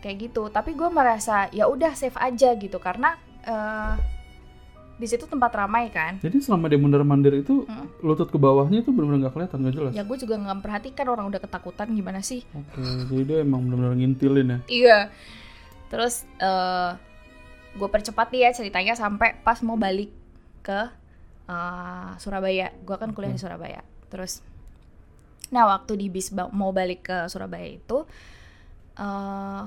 Kayak 0.00 0.30
gitu. 0.30 0.48
Tapi 0.48 0.72
gue 0.72 0.88
merasa 0.88 1.52
ya 1.52 1.68
udah 1.68 1.92
safe 1.92 2.16
aja 2.16 2.56
gitu 2.56 2.80
karena 2.80 3.18
eh 3.44 4.21
di 5.02 5.10
situ 5.10 5.26
tempat 5.26 5.50
ramai 5.50 5.90
kan. 5.90 6.22
Jadi 6.22 6.38
selama 6.38 6.70
dia 6.70 6.78
mondar 6.78 7.02
mandir 7.02 7.34
itu 7.34 7.66
Mm. 7.66 8.06
lutut 8.06 8.30
ke 8.30 8.38
bawahnya 8.38 8.80
itu 8.80 8.94
benar-benar 8.94 9.26
nggak 9.26 9.34
kelihatan 9.34 9.58
nggak 9.58 9.74
jelas. 9.74 9.92
Ya 9.92 10.06
gue 10.06 10.14
juga 10.14 10.38
nggak 10.38 10.56
memperhatikan 10.62 11.06
orang 11.10 11.26
udah 11.26 11.42
ketakutan 11.42 11.90
gimana 11.90 12.22
sih. 12.22 12.46
Oke, 12.54 12.78
jadi 13.10 13.22
dia 13.26 13.38
emang 13.42 13.66
benar-benar 13.66 13.98
ngintilin 13.98 14.46
ya. 14.46 14.58
Iya. 14.70 14.98
Terus 15.90 16.22
eh 16.38 16.90
gue 17.72 17.88
percepat 17.88 18.30
dia 18.30 18.54
ceritanya 18.54 18.94
sampai 18.94 19.34
pas 19.36 19.58
mau 19.60 19.74
balik 19.74 20.14
ke 20.62 20.80
eh, 21.44 22.10
Surabaya. 22.16 22.70
Gue 22.80 22.94
kan 22.94 23.10
kuliah 23.10 23.34
di 23.34 23.42
Surabaya. 23.42 23.82
Terus, 24.06 24.38
nah 25.48 25.66
waktu 25.66 25.96
di 25.96 26.06
bis 26.06 26.30
ba- 26.30 26.48
mau 26.48 26.70
balik 26.70 27.02
ke 27.02 27.18
Surabaya 27.26 27.66
itu, 27.66 28.06
eh 28.94 29.62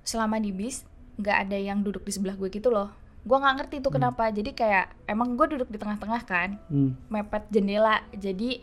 selama 0.00 0.40
di 0.40 0.50
bis 0.50 0.88
nggak 1.18 1.38
ada 1.44 1.58
yang 1.58 1.82
duduk 1.82 2.00
di 2.02 2.10
sebelah 2.10 2.32
gue 2.32 2.48
gitu 2.48 2.72
loh. 2.72 2.88
Gue 3.22 3.36
nggak 3.36 3.54
ngerti 3.56 3.76
tuh 3.80 3.90
kenapa. 3.90 4.28
Jadi 4.28 4.52
kayak 4.52 4.94
emang 5.04 5.34
gue 5.34 5.46
duduk 5.48 5.68
di 5.68 5.76
tengah-tengah 5.76 6.22
kan, 6.22 6.58
Hmm. 6.66 6.94
mepet 7.08 7.46
jendela. 7.48 8.02
Jadi 8.10 8.60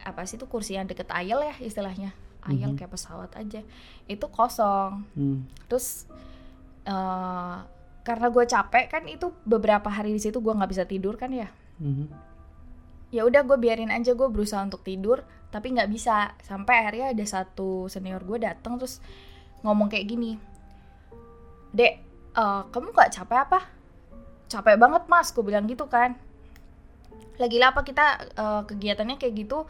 apa 0.00 0.24
sih 0.24 0.36
itu 0.36 0.44
kursi 0.44 0.74
yang 0.74 0.84
deket 0.84 1.08
ayel 1.10 1.40
ya 1.40 1.54
istilahnya. 1.58 2.12
Ayel 2.40 2.72
Mhm. 2.72 2.78
kayak 2.78 2.90
pesawat 2.90 3.36
aja. 3.36 3.60
Itu 4.04 4.26
kosong 4.28 5.04
Hmm. 5.12 5.44
terus 5.66 6.08
eh 6.82 7.56
karena 8.00 8.26
gue 8.26 8.44
capek 8.44 8.88
kan 8.88 9.04
itu 9.04 9.28
beberapa 9.44 9.86
hari 9.86 10.10
di 10.10 10.18
situ 10.18 10.40
gue 10.40 10.50
nggak 10.50 10.72
bisa 10.72 10.88
tidur 10.88 11.14
kan 11.14 11.28
ya 11.28 11.52
Mhm. 11.76 12.08
ya 13.12 13.28
udah 13.28 13.44
gue 13.44 13.60
biarin 13.60 13.92
aja 13.92 14.16
gue 14.16 14.24
berusaha 14.24 14.64
untuk 14.64 14.80
tidur 14.80 15.20
tapi 15.52 15.76
nggak 15.76 15.92
bisa 15.92 16.32
sampai 16.40 16.80
akhirnya 16.80 17.12
ada 17.12 17.26
satu 17.28 17.86
senior 17.86 18.24
gue 18.24 18.40
datang 18.40 18.80
terus 18.80 19.04
ngomong 19.60 19.92
kayak 19.92 20.08
gini 20.08 20.40
dek 21.70 22.00
eh, 22.36 22.62
kamu 22.70 22.92
nggak 22.92 23.12
capek 23.14 23.38
apa 23.48 23.60
capek 24.50 24.76
banget 24.76 25.02
mas 25.06 25.30
gue 25.30 25.44
bilang 25.46 25.66
gitu 25.66 25.86
kan 25.86 26.18
lagi 27.40 27.56
apa 27.62 27.80
kita 27.82 28.06
eh, 28.36 28.62
kegiatannya 28.66 29.16
kayak 29.16 29.34
gitu 29.46 29.64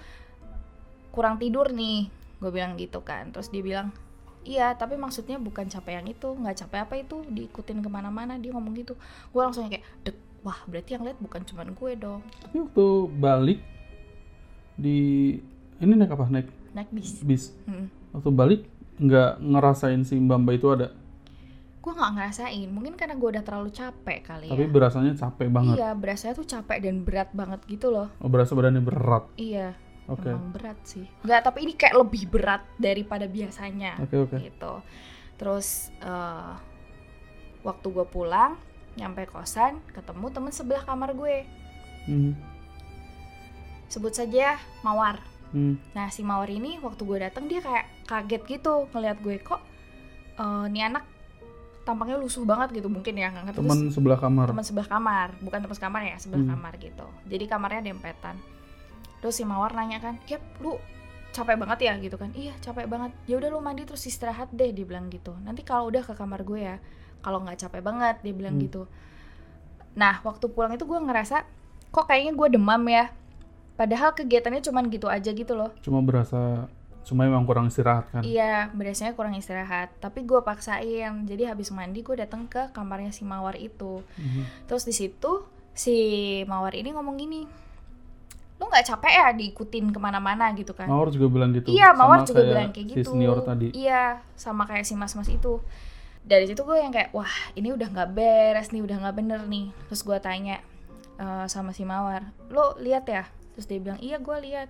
kurang 1.14 1.38
tidur 1.38 1.70
nih 1.70 2.08
gue 2.40 2.50
bilang 2.50 2.74
gitu 2.80 3.04
kan 3.04 3.28
terus 3.30 3.52
dia 3.52 3.60
bilang 3.60 3.92
iya 4.42 4.72
tapi 4.72 4.96
maksudnya 4.96 5.36
bukan 5.36 5.68
capek 5.68 6.00
yang 6.00 6.06
itu 6.08 6.28
nggak 6.32 6.56
capek 6.64 6.78
apa 6.88 6.94
itu 6.96 7.20
diikutin 7.28 7.84
ke 7.84 7.88
mana-mana 7.92 8.40
dia 8.40 8.56
ngomong 8.56 8.72
gitu 8.78 8.96
gue 9.30 9.40
langsung 9.42 9.68
kayak 9.68 9.84
dek 10.02 10.16
wah 10.40 10.56
berarti 10.64 10.96
yang 10.96 11.04
lihat 11.04 11.20
bukan 11.20 11.44
cuman 11.44 11.76
gue 11.76 11.90
dong 12.00 12.24
Tapi 12.40 12.56
waktu 12.64 12.86
balik 13.20 13.60
di 14.80 15.36
ini 15.80 15.92
naik 15.96 16.12
apa? 16.12 16.28
Naik 16.28 16.48
naik 16.76 16.88
bis 16.92 17.10
bis. 17.24 17.44
Hmm. 17.64 17.88
Waktu 18.12 18.30
balik 18.32 18.60
nggak 19.00 19.40
ngerasain 19.40 20.04
si 20.04 20.20
Mbak 20.20 20.60
itu 20.60 20.68
ada, 20.68 20.92
gue 21.80 21.88
nggak 21.90 22.12
ngerasain 22.12 22.68
mungkin 22.68 22.92
karena 22.92 23.14
gue 23.14 23.28
udah 23.30 23.40
terlalu 23.40 23.70
capek 23.70 24.18
kali 24.22 24.46
tapi 24.46 24.62
ya 24.62 24.68
berasanya 24.68 25.12
capek 25.14 25.48
banget. 25.48 25.74
iya 25.74 25.90
berasanya 25.92 26.34
tuh 26.34 26.46
capek 26.46 26.78
dan 26.78 26.96
berat 27.00 27.30
banget 27.30 27.60
gitu 27.66 27.88
loh 27.88 28.08
Oh, 28.18 28.28
berasa 28.28 28.52
badannya 28.52 28.80
berat. 28.80 29.24
iya 29.34 29.72
Oke. 30.04 30.28
emang 30.28 30.50
berat 30.50 30.76
sih 30.82 31.08
nggak 31.22 31.40
tapi 31.40 31.58
ini 31.62 31.72
kayak 31.72 31.96
lebih 31.96 32.28
berat 32.28 32.68
daripada 32.76 33.24
biasanya 33.24 33.96
Oke 33.98 34.16
oke. 34.18 34.36
gitu 34.38 34.74
terus 35.34 35.68
eh, 35.98 36.52
waktu 37.60 37.86
gue 37.86 38.06
pulang 38.06 38.60
nyampe 38.92 39.24
kosan 39.24 39.80
ketemu 39.88 40.26
temen 40.28 40.50
sebelah 40.50 40.82
kamar 40.82 41.12
gue 41.12 41.48
Hmm. 42.00 42.32
sebut 43.86 44.10
saja 44.10 44.56
mawar 44.80 45.20
Hmm. 45.50 45.82
nah 45.90 46.06
si 46.08 46.22
mawar 46.22 46.46
ini 46.46 46.78
waktu 46.78 47.02
gue 47.02 47.18
datang 47.20 47.44
dia 47.44 47.58
kayak 47.58 47.82
kaget 48.04 48.42
gitu 48.48 48.86
ngeliat 48.88 49.18
gue 49.18 49.36
kok 49.38 49.58
eh, 50.36 50.64
nih 50.68 50.86
anak 50.86 51.04
tampaknya 51.90 52.16
lusuh 52.16 52.42
banget 52.42 52.70
gitu 52.72 52.86
mungkin 52.86 53.12
ya 53.12 53.34
Terus. 53.34 53.58
Teman 53.58 53.78
sebelah 53.90 54.16
kamar. 54.16 54.46
teman 54.46 54.62
sebelah 54.62 54.86
kamar 54.86 55.28
bukan 55.38 55.58
teman 55.58 55.74
sekamar 55.74 56.00
ya 56.00 56.16
sebelah 56.16 56.40
Hmm. 56.40 56.52
kamar 56.54 56.72
gitu. 56.76 57.06
Jadi 57.26 57.44
kamarnya 57.44 57.82
dempetan. 57.84 58.38
Terus 59.18 59.34
si 59.34 59.42
mawar 59.42 59.74
nanya 59.74 59.98
kan 59.98 60.14
Yap 60.24 60.40
lu 60.58 60.78
capek 61.30 61.56
banget 61.56 61.78
ya? 61.82 61.94
Gitu 61.96 62.14
kan. 62.14 62.30
Iya 62.32 62.54
capek 62.58 62.86
banget. 62.86 63.10
Ya 63.24 63.34
udah 63.36 63.48
lu 63.48 63.58
mandi 63.58 63.82
terus 63.82 64.02
istirahat 64.02 64.48
deh 64.50 64.70
dia 64.70 64.82
bilang 64.82 65.06
gitu. 65.08 65.34
Nanti 65.40 65.60
kalau 65.60 65.86
udah 65.86 66.00
ke 66.00 66.14
kamar 66.14 66.40
gue 66.40 66.60
ya 66.60 66.76
kalau 67.20 67.42
nggak 67.42 67.58
capek 67.58 67.82
banget 67.82 68.16
dia 68.20 68.32
bilang 68.32 68.54
Hmm. 68.54 68.64
gitu. 68.64 68.82
Nah 69.92 70.22
waktu 70.22 70.46
pulang 70.46 70.70
itu 70.70 70.82
gue 70.82 70.96
ngerasa 70.96 71.42
kok 71.88 72.06
kayaknya 72.06 72.32
gue 72.32 72.48
demam 72.52 72.82
ya? 72.86 73.10
Padahal 73.74 74.12
kegiatannya 74.12 74.62
cuman 74.62 74.84
gitu 74.88 75.06
aja 75.06 75.30
gitu 75.30 75.52
loh. 75.52 75.72
Cuma 75.80 75.98
berasa 76.00 76.68
cuma 77.04 77.26
emang 77.26 77.42
kurang 77.48 77.66
istirahat 77.66 78.06
kan. 78.12 78.22
Iya, 78.22 78.70
biasanya 78.70 79.16
kurang 79.16 79.34
istirahat. 79.34 79.90
Tapi 79.98 80.22
gue 80.22 80.40
paksain. 80.44 81.26
Jadi 81.26 81.42
habis 81.48 81.72
mandi 81.72 82.04
gue 82.04 82.14
datang 82.14 82.46
ke 82.46 82.70
kamarnya 82.70 83.10
si 83.10 83.24
Mawar 83.26 83.56
itu. 83.56 84.04
Mhm. 84.20 84.68
Terus 84.68 84.84
di 84.86 84.94
situ 84.94 85.42
si 85.72 85.96
Mawar 86.44 86.76
ini 86.76 86.92
ngomong 86.92 87.16
gini, 87.16 87.42
lu 88.60 88.64
nggak 88.68 88.92
capek 88.92 89.12
ya 89.16 89.26
diikutin 89.32 89.88
ke 89.88 89.98
mana-mana 89.98 90.52
gitu 90.52 90.76
kan? 90.76 90.84
Mawar 90.84 91.08
juga 91.08 91.26
bilang 91.32 91.50
gitu. 91.56 91.72
Iya, 91.72 91.96
Mawar 91.96 92.22
sama 92.22 92.28
juga 92.28 92.40
kayak 92.44 92.50
bilang 92.52 92.68
kayak 92.76 92.86
Si 92.86 92.92
gitu. 93.00 93.10
senior 93.16 93.38
tadi. 93.40 93.68
Iya, 93.72 94.02
sama 94.36 94.62
kayak 94.68 94.84
si 94.84 94.94
mas-mas 94.94 95.32
itu. 95.32 95.64
Dari 96.20 96.44
situ 96.44 96.60
gue 96.68 96.76
yang 96.76 96.92
kayak, 96.92 97.16
wah 97.16 97.32
ini 97.56 97.72
udah 97.72 97.88
nggak 97.88 98.10
beres 98.12 98.68
nih, 98.76 98.84
udah 98.84 99.00
nggak 99.00 99.16
bener 99.16 99.40
nih. 99.48 99.72
Terus 99.88 100.04
gue 100.04 100.18
tanya 100.20 100.60
eh, 101.16 101.46
sama 101.48 101.72
si 101.72 101.88
Mawar, 101.88 102.28
lo 102.52 102.76
lihat 102.76 103.08
ya? 103.08 103.24
Terus 103.56 103.64
dia 103.64 103.80
bilang, 103.80 103.96
iya 104.04 104.20
gue 104.20 104.36
lihat. 104.44 104.68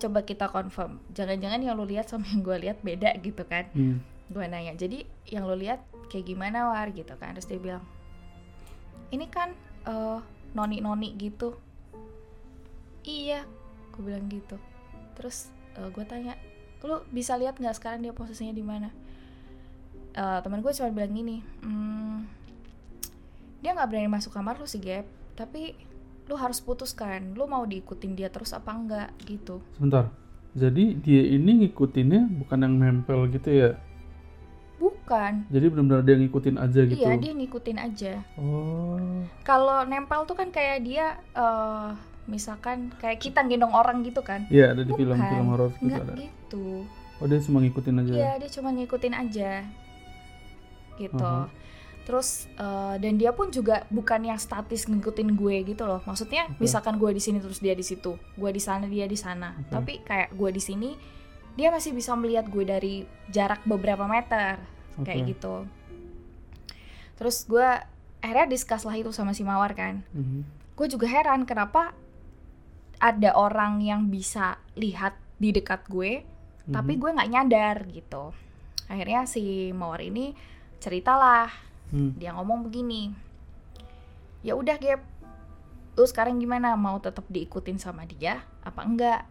Coba 0.00 0.26
kita 0.26 0.50
confirm. 0.50 1.00
Jangan-jangan 1.14 1.60
yang 1.62 1.74
lo 1.78 1.86
lihat 1.86 2.10
sama 2.10 2.26
yang 2.30 2.42
gue 2.42 2.56
lihat 2.68 2.78
beda 2.82 3.14
gitu 3.22 3.44
kan? 3.46 3.68
Hmm. 3.72 4.00
gue 4.24 4.40
nanya 4.48 4.72
jadi 4.72 5.04
yang 5.28 5.44
lo 5.44 5.52
lihat 5.52 5.84
kayak 6.08 6.32
gimana 6.32 6.72
war 6.72 6.88
gitu 6.96 7.12
kan 7.20 7.36
terus 7.36 7.44
dia 7.44 7.60
bilang 7.60 7.84
ini 9.12 9.28
kan 9.28 9.52
eh, 9.84 10.18
noni-noni 10.56 11.12
gitu 11.20 11.60
iya 13.04 13.44
gue 13.92 14.00
bilang 14.00 14.32
gitu 14.32 14.56
terus 15.12 15.52
gue 15.76 16.04
tanya 16.08 16.40
lo 16.80 17.04
bisa 17.12 17.36
lihat 17.36 17.60
nggak 17.60 17.76
sekarang 17.76 18.00
dia 18.00 18.16
posisinya 18.16 18.56
di 18.56 18.64
mana 18.64 18.88
Eh, 20.14 20.38
teman 20.46 20.62
gue 20.62 20.70
cuma 20.70 20.94
bilang 20.94 21.10
gini 21.10 21.42
"Hmm, 21.58 22.22
dia 23.58 23.74
nggak 23.74 23.90
berani 23.90 24.06
masuk 24.06 24.30
kamar 24.30 24.54
lu 24.62 24.66
sih 24.70 24.78
Gap 24.78 25.02
tapi 25.34 25.74
lu 26.24 26.34
harus 26.34 26.58
putuskan 26.58 27.32
lu 27.32 27.44
mau 27.44 27.62
diikutin 27.62 28.12
dia 28.12 28.28
terus 28.28 28.50
apa 28.50 28.70
enggak 28.70 29.08
gitu 29.22 29.60
Sebentar. 29.72 30.08
Jadi 30.54 30.94
dia 30.96 31.22
ini 31.28 31.66
ngikutinnya 31.66 32.30
bukan 32.32 32.58
yang 32.60 32.74
nempel 32.74 33.26
gitu 33.28 33.50
ya. 33.50 33.70
bukan 34.74 35.46
Jadi 35.48 35.66
benar-benar 35.66 36.02
dia 36.02 36.16
ngikutin 36.16 36.56
aja 36.56 36.80
gitu. 36.82 36.98
iya 36.98 37.12
dia 37.14 37.32
ngikutin 37.32 37.78
aja 37.78 38.12
Oh. 38.34 39.22
kalau 39.42 39.82
nempel 39.82 40.24
tuh 40.24 40.34
kan 40.34 40.48
kayak 40.48 40.82
dia 40.82 41.06
eh 41.32 41.88
misalkan 42.24 42.88
kayak 42.96 43.18
kita 43.18 43.40
gendong 43.42 43.70
orang 43.70 44.00
gitu 44.00 44.20
kan 44.20 44.44
Iya, 44.48 44.72
ada 44.72 44.80
di 44.80 44.92
film-film 44.92 45.46
horor 45.46 45.70
gitu 45.72 45.84
nggak 45.86 46.02
ada. 46.02 46.14
gitu 46.16 46.66
Oh, 47.14 47.26
dia 47.26 47.38
cuma 47.38 47.58
ngikutin 47.60 47.94
aja. 47.96 48.12
iya 48.12 48.32
dia 48.36 48.50
cuma 48.50 48.68
ngikutin 48.72 49.14
aja 49.14 49.50
gitu 50.96 51.22
Aha. 51.22 51.46
Terus 52.04 52.44
eh, 52.54 52.94
dan 53.00 53.16
dia 53.16 53.32
pun 53.32 53.48
juga 53.48 53.88
bukan 53.88 54.20
yang 54.24 54.36
statis 54.36 54.84
ngikutin 54.84 55.34
gue 55.34 55.56
gitu 55.66 55.84
loh 55.84 56.04
maksudnya 56.04 56.52
Oke. 56.52 56.60
misalkan 56.60 56.96
gue 56.96 57.10
di 57.10 57.20
sini 57.20 57.40
terus 57.40 57.58
dia 57.58 57.72
di 57.72 57.80
situ 57.80 58.14
gue 58.36 58.50
di 58.52 58.60
sana 58.60 58.84
dia 58.84 59.08
di 59.08 59.16
sana 59.16 59.56
Oke. 59.56 59.70
tapi 59.72 59.92
kayak 60.04 60.32
gue 60.32 60.50
di 60.52 60.60
sini 60.60 60.90
dia 61.54 61.70
masih 61.70 61.90
bisa 61.90 62.12
melihat 62.12 62.44
gue 62.44 62.62
dari 62.62 62.94
jarak 63.28 63.64
beberapa 63.64 64.04
meter 64.04 64.60
kayak 65.00 65.18
Oke. 65.18 65.30
gitu 65.32 65.54
terus 67.16 67.46
gue 67.46 67.64
akhirnya 68.20 68.48
discuss 68.48 68.84
lah 68.84 68.94
itu 68.94 69.08
sama 69.08 69.32
si 69.32 69.40
mawar 69.40 69.72
kan 69.72 70.04
Mhm. 70.12 70.40
gue 70.76 70.86
juga 70.86 71.06
heran 71.06 71.46
kenapa 71.46 71.94
ada 72.98 73.32
orang 73.32 73.80
yang 73.80 74.08
bisa 74.08 74.58
lihat 74.74 75.16
di 75.36 75.50
dekat 75.50 75.86
gue 75.88 76.20
tapi 76.66 76.96
Mhm. 76.96 77.00
gue 77.00 77.10
nggak 77.16 77.30
nyadar 77.30 77.76
gitu 77.88 78.24
akhirnya 78.84 79.24
si 79.24 79.72
mawar 79.72 80.00
ini 80.00 80.36
ceritalah 80.76 81.48
Hmm. 81.92 82.16
dia 82.16 82.32
ngomong 82.32 82.64
begini 82.68 83.12
ya 84.44 84.52
udah 84.54 84.76
Gap. 84.76 85.00
Lu 85.96 86.04
sekarang 86.04 86.36
gimana? 86.36 86.76
Mau 86.76 87.00
tetap 87.00 87.24
diikutin 87.32 87.80
sama 87.80 88.04
dia 88.04 88.44
apa 88.60 88.84
enggak? 88.84 89.24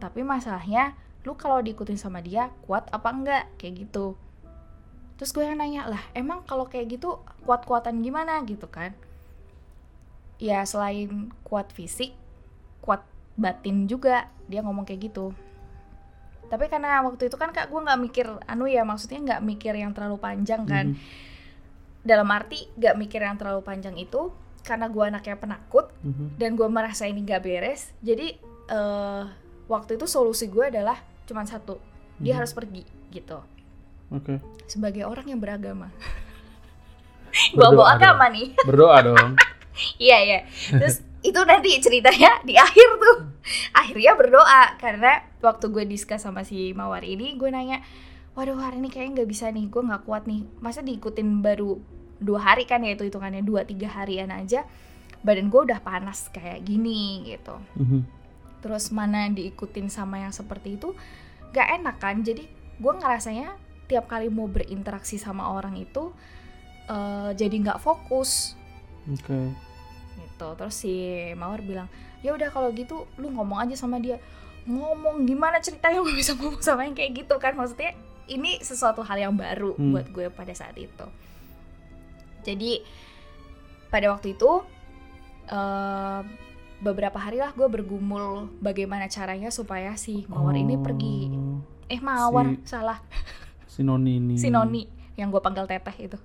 Tapi 0.00 0.24
masalahnya 0.24 0.96
lu 1.22 1.36
kalau 1.36 1.60
diikutin 1.60 2.00
sama 2.00 2.24
dia 2.24 2.48
kuat 2.64 2.88
apa 2.90 3.12
enggak? 3.12 3.44
Kayak 3.60 3.86
gitu. 3.86 4.16
Terus 5.20 5.30
gue 5.30 5.44
yang 5.46 5.60
nanya 5.60 5.86
lah 5.86 6.02
emang 6.16 6.42
kalau 6.48 6.66
kayak 6.66 6.98
gitu 6.98 7.20
kuat-kuatan 7.44 8.00
gimana? 8.00 8.40
Gitu 8.48 8.64
kan. 8.66 8.96
Ya 10.40 10.64
selain 10.64 11.30
kuat 11.44 11.70
fisik 11.70 12.16
kuat 12.80 13.04
batin 13.36 13.84
juga 13.84 14.32
dia 14.48 14.64
ngomong 14.64 14.88
kayak 14.88 15.12
gitu. 15.12 15.36
Tapi 16.48 16.68
karena 16.68 17.00
waktu 17.04 17.26
itu 17.28 17.36
kan 17.36 17.50
kak 17.52 17.68
gue 17.68 17.80
nggak 17.80 18.00
mikir 18.00 18.26
anu 18.48 18.68
ya 18.68 18.84
maksudnya 18.84 19.20
nggak 19.20 19.42
mikir 19.44 19.74
yang 19.76 19.92
terlalu 19.92 20.16
panjang 20.16 20.64
kan. 20.64 20.94
Mhm. 20.94 21.32
Dalam 22.04 22.28
arti 22.28 22.68
gak 22.74 22.94
mikir 22.94 23.18
yang 23.18 23.34
terlalu 23.34 23.60
panjang 23.60 23.96
itu 23.96 24.28
karena 24.60 24.86
gue 24.86 25.02
anaknya 25.02 25.36
penakut 25.36 25.88
Mhm. 26.00 26.36
dan 26.36 26.52
gue 26.52 26.68
merasa 26.68 27.04
ini 27.04 27.20
gak 27.20 27.42
beres 27.42 27.92
jadi 27.98 28.36
eh, 28.66 29.22
waktu 29.66 29.96
itu 29.96 30.06
solusi 30.06 30.46
gue 30.46 30.68
adalah 30.68 30.96
cuma 31.24 31.42
satu 31.42 31.80
dia 32.16 32.32
Mhm. 32.32 32.38
harus 32.38 32.52
pergi 32.52 32.84
gitu 33.10 33.40
Oke. 34.10 34.40
sebagai 34.64 35.02
orang 35.02 35.24
yang 35.26 35.36
beragama 35.38 35.88
Berdoa 37.52 37.72
bawa 37.72 37.74
dong. 37.74 37.88
agama 37.94 38.24
nih 38.30 38.48
Berdoa 38.68 38.96
dong. 39.02 39.30
iya 39.96 40.18
iya 40.18 40.38
terus 40.70 41.02
itu 41.20 41.40
nanti 41.42 41.76
ceritanya 41.78 42.38
di 42.40 42.54
akhir 42.54 42.88
tuh 42.94 43.16
akhirnya 43.72 44.12
berdoa 44.14 44.76
karena 44.76 45.12
waktu 45.40 45.66
gue 45.66 45.84
diskus 45.84 46.20
sama 46.20 46.40
si 46.40 46.70
mawar 46.72 47.02
ini 47.02 47.34
gue 47.34 47.48
nanya 47.48 47.80
waduh 48.34 48.58
hari 48.58 48.82
ini 48.82 48.90
kayaknya 48.90 49.22
nggak 49.22 49.30
bisa 49.30 49.46
nih 49.50 49.70
gue 49.70 49.82
nggak 49.82 50.02
kuat 50.06 50.26
nih. 50.26 50.42
Masa 50.58 50.82
diikutin 50.82 51.42
baru 51.42 51.78
dua 52.18 52.40
hari 52.42 52.66
kan 52.66 52.82
ya 52.82 52.94
itu 52.94 53.06
hitungannya 53.06 53.42
dua 53.42 53.66
tiga 53.66 53.90
harian 53.90 54.30
aja 54.30 54.66
badan 55.24 55.48
gue 55.48 55.60
udah 55.72 55.80
panas 55.80 56.28
kayak 56.30 56.62
gini 56.62 57.24
gitu. 57.24 57.56
Mhm. 57.80 58.22
terus 58.64 58.88
mana 58.96 59.28
diikutin 59.28 59.92
sama 59.92 60.24
yang 60.24 60.32
seperti 60.32 60.80
itu 60.80 60.96
gak 61.52 61.68
enak 61.80 62.00
kan. 62.00 62.24
Jadi 62.24 62.48
gue 62.80 62.92
ngerasanya 62.96 63.60
tiap 63.84 64.08
kali 64.08 64.32
mau 64.32 64.48
berinteraksi 64.48 65.20
sama 65.20 65.52
orang 65.52 65.76
itu 65.76 66.08
eh, 66.88 67.30
jadi 67.36 67.54
nggak 67.60 67.80
fokus. 67.84 68.56
Oke. 69.04 69.52
gitu. 70.16 70.48
Terus 70.56 70.74
si 70.74 70.94
mawar 71.36 71.60
bilang 71.60 71.92
ya 72.24 72.32
udah 72.32 72.48
kalau 72.48 72.72
gitu 72.72 73.04
lu 73.20 73.28
ngomong 73.36 73.68
aja 73.68 73.76
sama 73.76 74.00
dia. 74.00 74.16
Ngomong 74.64 75.28
gimana 75.28 75.60
ceritanya 75.60 76.00
gue 76.00 76.16
bisa 76.16 76.32
ngomong 76.32 76.64
sama 76.64 76.88
yang 76.88 76.96
kayak 76.96 77.20
gitu 77.20 77.36
kan? 77.36 77.52
Maksudnya 77.52 77.92
ini 78.26 78.58
sesuatu 78.58 79.00
hal 79.00 79.18
yang 79.20 79.34
baru 79.34 79.74
Hmm. 79.74 79.92
buat 79.92 80.06
gue 80.08 80.26
pada 80.28 80.52
saat 80.52 80.74
itu 80.74 81.06
jadi 82.42 82.80
pada 83.88 84.10
waktu 84.10 84.34
itu 84.34 84.50
eh, 85.46 86.20
beberapa 86.80 87.16
hari 87.16 87.38
lah 87.38 87.52
gue 87.52 87.64
bergumul 87.64 88.50
bagaimana 88.58 89.08
caranya 89.08 89.48
supaya 89.48 89.94
si 89.94 90.24
mawar 90.26 90.52
ini 90.54 90.76
pergi 90.76 91.32
Oh, 91.32 91.60
eh 91.86 92.00
mawar 92.00 92.46
Si- 92.50 92.60
salah 92.66 92.98
Si 93.64 93.80
Noni 93.80 94.16
ini. 94.16 94.34
si 94.36 94.48
noni 94.48 94.86
yang 95.14 95.28
gue 95.28 95.38
panggil 95.38 95.64
teteh 95.64 95.96
itu 96.02 96.18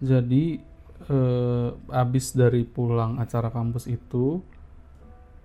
Jadi 0.00 0.58
eh, 1.04 1.68
abis 1.88 2.32
dari 2.32 2.62
pulang 2.62 3.18
acara 3.18 3.48
kampus 3.48 3.86
itu 3.86 4.38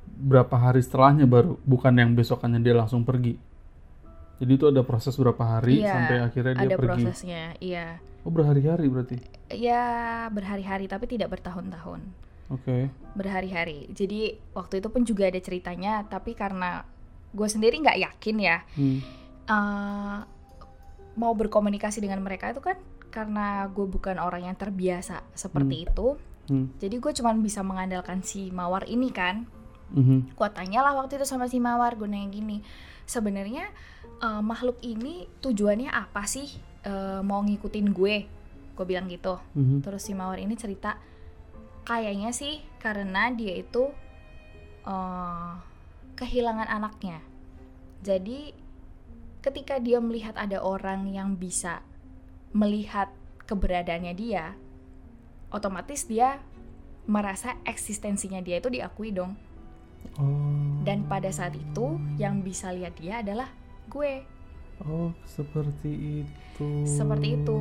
berapa 0.08 0.54
hari 0.54 0.82
setelahnya 0.82 1.26
baru 1.26 1.62
bukan 1.62 1.94
yang 1.94 2.12
besokannya 2.12 2.58
dia 2.58 2.74
langsung 2.74 3.02
pergi. 3.02 3.38
Jadi 4.38 4.52
itu 4.54 4.66
ada 4.66 4.82
proses 4.82 5.14
berapa 5.14 5.40
hari 5.42 5.82
Iya, 5.82 5.90
sampai 5.92 6.18
akhirnya 6.22 6.54
dia 6.56 6.62
ada 6.64 6.76
pergi. 6.76 6.90
prosesnya 7.02 7.44
iya 7.58 7.88
Oh 8.22 8.30
berhari-hari 8.30 8.86
berarti. 8.86 9.18
ya 9.50 9.86
berhari-hari 10.28 10.86
tapi 10.86 11.08
tidak 11.08 11.32
bertahun-tahun 11.32 12.04
Oke. 12.50 12.92
berhari-hari 13.12 13.88
jadi 13.90 14.36
waktu 14.52 14.78
itu 14.78 14.88
pun 14.88 15.02
juga 15.02 15.26
ada 15.26 15.38
ceritanya 15.38 16.04
tapi 16.04 16.32
karena 16.32 16.84
gue 17.30 17.48
sendiri 17.48 17.76
nggak 17.78 18.00
yakin 18.00 18.36
ya 18.38 18.58
Hmm. 18.72 19.00
eh, 19.46 20.18
mau 21.16 21.34
berkomunikasi 21.34 21.98
dengan 21.98 22.20
mereka 22.20 22.52
itu 22.52 22.60
kan 22.60 22.76
karena 23.08 23.66
gue 23.68 23.84
bukan 23.86 24.16
orang 24.18 24.46
yang 24.46 24.56
terbiasa 24.56 25.24
seperti 25.34 25.88
itu 25.88 26.20
Hmm. 26.46 26.72
jadi 26.78 26.96
gue 26.96 27.12
cuman 27.14 27.40
bisa 27.40 27.60
mengandalkan 27.62 28.22
si 28.22 28.48
mawar 28.50 28.86
ini 28.86 29.10
kan 29.10 29.48
Mhm. 29.90 30.36
gue 30.36 30.50
tanyalah 30.50 30.94
waktu 30.94 31.16
itu 31.16 31.26
sama 31.26 31.48
si 31.48 31.58
mawar 31.58 31.96
gue 31.96 32.06
nanya 32.06 32.28
gini 32.30 32.60
sebenarnya 33.04 33.72
eh, 34.22 34.42
makhluk 34.42 34.78
ini 34.82 35.28
tujuannya 35.42 35.90
apa 35.90 36.26
sih 36.26 36.48
eh, 36.86 37.22
mau 37.22 37.42
ngikutin 37.44 37.88
gue 37.94 38.16
gue 38.78 38.86
bilang 38.86 39.10
gitu 39.10 39.42
Mhm. 39.58 39.82
Terus 39.82 40.06
si 40.06 40.14
Mawar 40.14 40.38
ini 40.38 40.54
cerita 40.54 41.02
kayaknya 41.82 42.30
sih 42.30 42.62
karena 42.78 43.34
dia 43.34 43.58
itu 43.58 43.90
eh, 44.86 45.54
kehilangan 46.18 46.70
anaknya. 46.70 47.22
Jadi 48.02 48.54
ketika 49.42 49.78
dia 49.78 50.02
melihat 50.02 50.34
ada 50.38 50.62
orang 50.62 51.10
yang 51.14 51.38
bisa 51.38 51.86
melihat 52.52 53.14
keberadaannya 53.46 54.14
dia, 54.18 54.58
otomatis 55.54 56.10
dia 56.10 56.42
merasa 57.08 57.56
eksistensinya 57.64 58.44
dia 58.44 58.60
itu 58.60 58.68
diakui 58.68 59.16
dong. 59.16 59.40
Oh. 60.20 60.84
Dan 60.84 61.08
pada 61.08 61.32
saat 61.32 61.56
itu 61.56 62.00
yang 62.20 62.44
bisa 62.44 62.74
lihat 62.76 63.00
dia 63.00 63.24
adalah 63.24 63.48
gue. 63.90 64.14
Oh 64.86 65.10
seperti 65.26 66.24
itu. 66.24 66.70
Seperti 66.86 67.42
itu. 67.42 67.58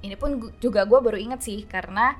Ini 0.00 0.16
pun 0.16 0.52
juga 0.60 0.84
gue 0.88 0.98
baru 1.00 1.18
inget 1.20 1.40
sih 1.44 1.64
karena 1.68 2.16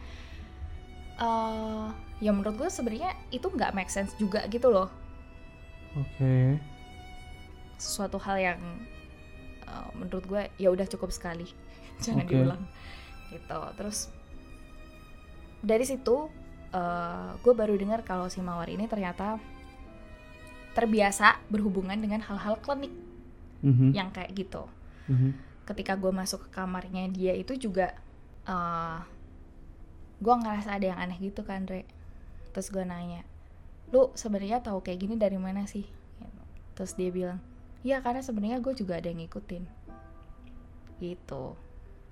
eh 1.21 1.87
ya 2.21 2.31
menurut 2.37 2.57
gue 2.57 2.69
sebenarnya 2.69 3.17
itu 3.33 3.49
nggak 3.49 3.73
make 3.73 3.93
sense 3.93 4.13
juga 4.21 4.45
gitu 4.49 4.69
loh 4.69 4.89
Oke. 5.97 6.61
sesuatu 7.81 8.21
hal 8.21 8.37
yang 8.37 8.61
eh, 9.65 9.89
menurut 9.97 10.25
gue 10.29 10.43
ya 10.61 10.69
udah 10.73 10.85
cukup 10.89 11.11
sekali 11.11 11.49
jangan 12.05 12.29
Oke. 12.29 12.33
diulang 12.33 12.63
gitu 13.33 13.61
terus 13.77 14.13
dari 15.65 15.85
situ 15.89 16.29
eh, 16.73 17.31
gue 17.41 17.53
baru 17.57 17.77
dengar 17.77 18.05
kalau 18.05 18.29
si 18.29 18.45
mawar 18.45 18.69
ini 18.69 18.85
ternyata 18.89 19.41
terbiasa 20.73 21.39
berhubungan 21.49 21.99
dengan 21.99 22.23
hal-hal 22.23 22.59
klinik 22.59 22.93
Mhm. 23.61 23.93
yang 23.93 24.09
kayak 24.11 24.33
gitu 24.33 24.65
Mhm. 25.11 25.35
ketika 25.67 25.95
gue 25.95 26.11
masuk 26.11 26.47
ke 26.47 26.51
kamarnya 26.51 27.07
dia 27.09 27.35
itu 27.35 27.55
juga 27.55 27.93
eh 28.45 28.99
gue 30.21 30.35
ngerasa 30.35 30.77
ada 30.77 30.87
yang 30.93 30.99
aneh 30.99 31.17
gitu 31.19 31.41
kan 31.43 31.65
Re 31.65 31.85
terus 32.53 32.69
gue 32.69 32.83
nanya 32.83 33.25
lu 33.91 34.13
sebenarnya 34.15 34.61
tahu 34.61 34.81
kayak 34.81 35.01
gini 35.01 35.15
dari 35.17 35.37
mana 35.37 35.65
sih 35.65 35.85
terus 36.75 36.95
dia 36.95 37.09
bilang 37.09 37.41
ya 37.81 38.01
karena 38.01 38.21
sebenarnya 38.21 38.61
gue 38.61 38.73
juga 38.73 38.97
ada 38.97 39.09
yang 39.09 39.21
ngikutin 39.21 39.65
gitu 41.01 41.57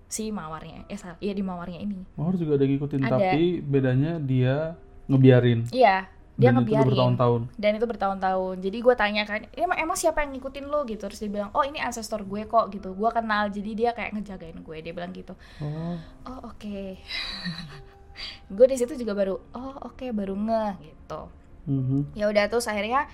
si 0.08 0.32
mawarnya 0.32 0.88
eh 0.88 0.96
salah 0.96 1.20
iya 1.20 1.36
di 1.36 1.44
mawarnya 1.44 1.78
ini 1.78 2.00
Mawar 2.16 2.34
juga 2.34 2.56
ada 2.56 2.64
yang 2.64 2.72
ngikutin 2.76 3.00
Ada. 3.04 3.10
tapi 3.12 3.42
bedanya 3.60 4.12
dia 4.16 4.56
ngebiarin. 5.04 5.68
iya 5.70 6.08
dia 6.38 6.48
Dan 6.48 6.54
itu 6.54 6.60
ngebiarin 6.62 6.88
bertahun-tahun. 6.88 7.40
dan 7.52 7.70
itu 7.72 7.84
bertahun-tahun 7.84 8.56
jadi 8.60 8.78
gue 8.78 8.94
tanya 8.94 9.22
kan 9.24 9.40
emang, 9.52 9.74
emang 9.76 9.96
siapa 9.96 10.22
yang 10.22 10.30
ngikutin 10.32 10.64
lo 10.64 10.80
gitu 10.84 11.02
terus 11.02 11.18
dia 11.18 11.26
bilang 11.28 11.50
oh 11.50 11.60
ini 11.60 11.78
ancestor 11.78 12.22
gue 12.22 12.42
kok 12.44 12.70
gitu 12.70 12.92
gue 12.92 13.10
kenal 13.10 13.46
jadi 13.48 13.70
dia 13.72 13.90
kayak 13.90 14.14
ngejagain 14.14 14.54
gue 14.56 14.76
dia 14.78 14.92
bilang 14.92 15.10
gitu 15.10 15.34
Oh. 15.58 15.98
oh 16.24 16.40
oke 16.48 16.78
gue 18.48 18.66
di 18.66 18.76
situ 18.76 18.94
juga 18.94 19.12
baru 19.14 19.34
oh 19.52 19.74
oke 19.84 20.06
baru 20.10 20.34
ngeh 20.34 20.74
gitu 20.84 21.22
Mhm. 21.66 22.14
ya 22.14 22.24
udah 22.26 22.46
terus 22.46 22.64
akhirnya 22.64 23.04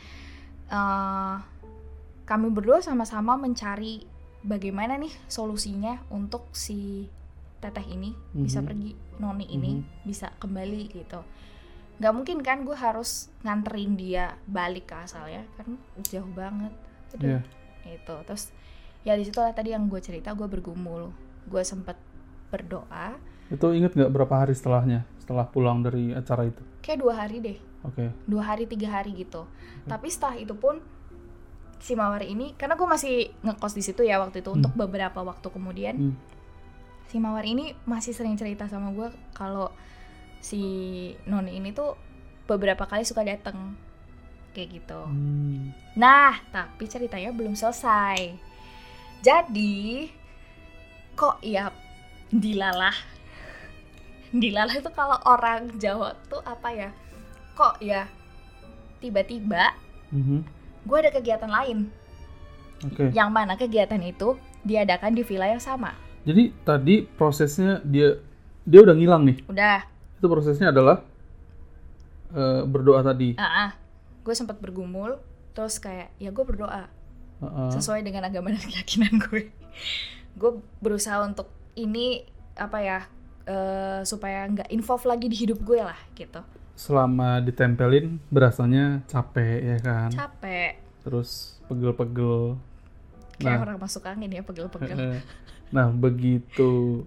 eh, 0.66 1.34
kami 2.22 2.46
berdua 2.48 2.78
sama-sama 2.78 3.34
mencari 3.34 4.06
bagaimana 4.40 4.94
nih 4.94 5.10
solusinya 5.26 5.98
untuk 6.08 6.46
si 6.52 7.08
teteh 7.58 7.84
ini 7.88 8.12
bisa 8.30 8.60
Mhm. 8.60 8.66
pergi 8.66 8.90
noni 9.16 9.46
ini 9.48 9.72
Mhm. 9.74 9.84
bisa 10.04 10.28
kembali 10.34 10.82
gitu 10.92 11.20
nggak 11.94 12.12
mungkin 12.12 12.38
kan 12.40 12.62
gue 12.62 12.74
harus 12.74 13.10
nganterin 13.40 13.94
dia 13.94 14.34
balik 14.44 14.88
ke 14.88 14.96
asalnya 14.98 15.46
kan 15.54 15.78
jauh 16.04 16.28
banget 16.28 16.72
Iya. 17.14 17.38
Udah, 17.38 17.42
itu 17.86 18.14
terus 18.26 18.44
ya 19.02 19.14
di 19.14 19.22
situ 19.22 19.38
lah 19.38 19.50
tadi 19.50 19.70
yang 19.70 19.86
gue 19.86 19.98
cerita 19.98 20.32
gue 20.32 20.44
bergumul 20.44 21.14
gue 21.44 21.62
sempet 21.62 21.94
berdoa 22.48 23.14
Itu 23.46 23.70
inget 23.70 23.92
nggak 23.92 24.10
berapa 24.10 24.34
hari 24.36 24.52
setelahnya? 24.52 25.04
Setelah 25.16 25.46
pulang 25.46 25.80
dari 25.80 26.10
acara 26.10 26.44
itu? 26.44 26.58
kayak 26.80 26.98
dua 26.98 27.14
hari 27.16 27.36
deh 27.38 27.58
Oke. 27.82 28.12
dua 28.24 28.42
hari 28.44 28.64
tiga 28.64 28.92
hari 28.92 29.14
gitu 29.14 29.46
tapi 29.84 30.08
setelah 30.08 30.36
itu 30.36 30.52
pun 30.52 30.80
si 31.78 31.92
Mawar 31.92 32.20
ini 32.20 32.52
karena 32.54 32.74
gue 32.74 32.84
masih 32.84 33.14
ngekos 33.40 33.72
di 33.72 33.80
situ 33.80 34.02
ya 34.02 34.16
waktu 34.16 34.40
itu 34.40 34.50
untuk 34.50 34.72
beberapa 34.74 35.20
waktu 35.20 35.48
kemudian 35.48 35.94
Hmm. 35.94 36.16
si 37.06 37.16
Mawar 37.16 37.44
ini 37.44 37.72
masih 37.84 38.10
sering 38.10 38.34
cerita 38.34 38.64
sama 38.66 38.90
gue 38.90 39.06
kalau 39.32 39.68
si 40.44 40.60
Noni 41.24 41.56
ini 41.56 41.72
tuh 41.72 41.96
beberapa 42.44 42.84
kali 42.84 43.08
suka 43.08 43.24
dateng 43.24 43.72
kayak 44.52 44.68
gitu. 44.76 45.00
Hmm. 45.08 45.72
Nah, 45.96 46.36
tapi 46.52 46.84
ceritanya 46.84 47.32
belum 47.32 47.56
selesai. 47.56 48.36
Jadi, 49.24 50.12
kok 51.16 51.40
ya 51.40 51.72
dilalah. 52.28 52.92
Dilalah 54.28 54.74
itu 54.76 54.90
kalau 54.92 55.16
orang 55.24 55.72
Jawa 55.80 56.12
tuh 56.28 56.44
apa 56.44 56.68
ya? 56.70 56.90
Kok 57.56 57.80
ya 57.80 58.04
tiba-tiba 58.98 59.72
Mhm. 60.12 60.44
gue 60.84 60.96
ada 61.00 61.10
kegiatan 61.10 61.48
lain. 61.48 61.88
Oke. 62.84 63.10
Yang 63.16 63.30
mana 63.32 63.54
kegiatan 63.56 64.02
itu 64.04 64.36
diadakan 64.60 65.16
di 65.16 65.22
villa 65.24 65.48
yang 65.48 65.62
sama. 65.62 65.96
Jadi 66.24 66.52
tadi 66.64 67.04
prosesnya 67.04 67.80
dia 67.84 68.20
dia 68.64 68.80
udah 68.80 68.96
ngilang 68.96 69.22
nih. 69.28 69.36
Udah, 69.48 69.84
Itu 70.24 70.32
prosesnya 70.32 70.72
adalah 70.72 71.04
eh, 72.32 72.64
berdoa 72.64 73.04
tadi. 73.04 73.36
ah, 73.36 73.76
gue 74.24 74.32
sempat 74.32 74.56
bergumul, 74.56 75.20
terus 75.52 75.76
kayak 75.76 76.16
ya 76.16 76.32
gue 76.32 76.40
berdoa 76.40 76.88
Heeh. 77.44 77.70
sesuai 77.76 78.00
dengan 78.00 78.24
agama 78.24 78.48
dan 78.48 78.64
keyakinan 78.64 79.20
gue. 79.20 79.52
gue 80.32 80.50
berusaha 80.80 81.20
untuk 81.20 81.52
ini 81.76 82.24
apa 82.56 82.78
ya 82.80 82.98
eh, 83.44 84.00
supaya 84.02 84.48
nggak 84.48 84.72
involve 84.72 85.04
lagi 85.04 85.28
di 85.28 85.36
hidup 85.36 85.60
gue 85.60 85.84
lah 85.84 86.00
gitu. 86.16 86.40
Selama 86.72 87.38
ditempelin 87.38 88.16
berasanya 88.32 89.04
capek 89.04 89.60
ya 89.60 89.78
kan. 89.84 90.08
Capek, 90.08 90.80
Terus 91.04 91.60
pegel-pegel. 91.68 92.56
kayak 93.36 93.60
Nah. 93.60 93.64
orang 93.68 93.76
masuk 93.76 94.08
angin 94.08 94.32
ya 94.32 94.40
pegel-pegel. 94.40 95.20
Nah, 95.68 95.92
begitu 95.92 97.04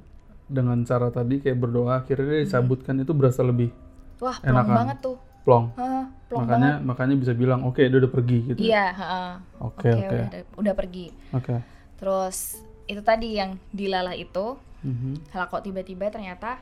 dengan 0.47 0.79
cara 0.81 1.07
tadi 1.07 1.37
kayak 1.37 1.57
berdoa 1.57 1.99
akhirnya 1.99 2.25
dia 2.29 2.41
dicabutkan 2.43 2.95
itu 2.97 3.11
berasa 3.11 3.41
lebih 3.41 3.69
Wah, 4.17 4.33
plong 4.35 4.49
Enakan. 4.49 4.75
banget 4.75 4.97
tuh. 4.99 5.17
plong. 5.43 5.65
Hah, 5.75 6.03
plong 6.27 6.43
makanya 6.43 6.71
banget. 6.73 6.87
makanya 6.87 7.15
bisa 7.17 7.31
bilang 7.31 7.61
oke 7.63 7.79
dia 7.79 7.97
udah 7.97 8.09
pergi 8.09 8.37
gitu. 8.45 8.59
Iya, 8.59 8.85
heeh. 8.91 9.31
Oke 9.61 9.89
Oke, 9.89 10.03
udah, 10.03 10.27
udah 10.57 10.73
pergi. 10.73 11.05
Oke. 11.31 11.55
Terus 11.95 12.37
itu 12.83 13.01
tadi 13.01 13.29
yang 13.33 13.55
dilala 13.69 14.11
itu 14.13 14.55
Mhm. 14.79 15.31
lah 15.31 15.45
kok 15.45 15.61
tiba-tiba 15.61 16.07
ternyata 16.07 16.59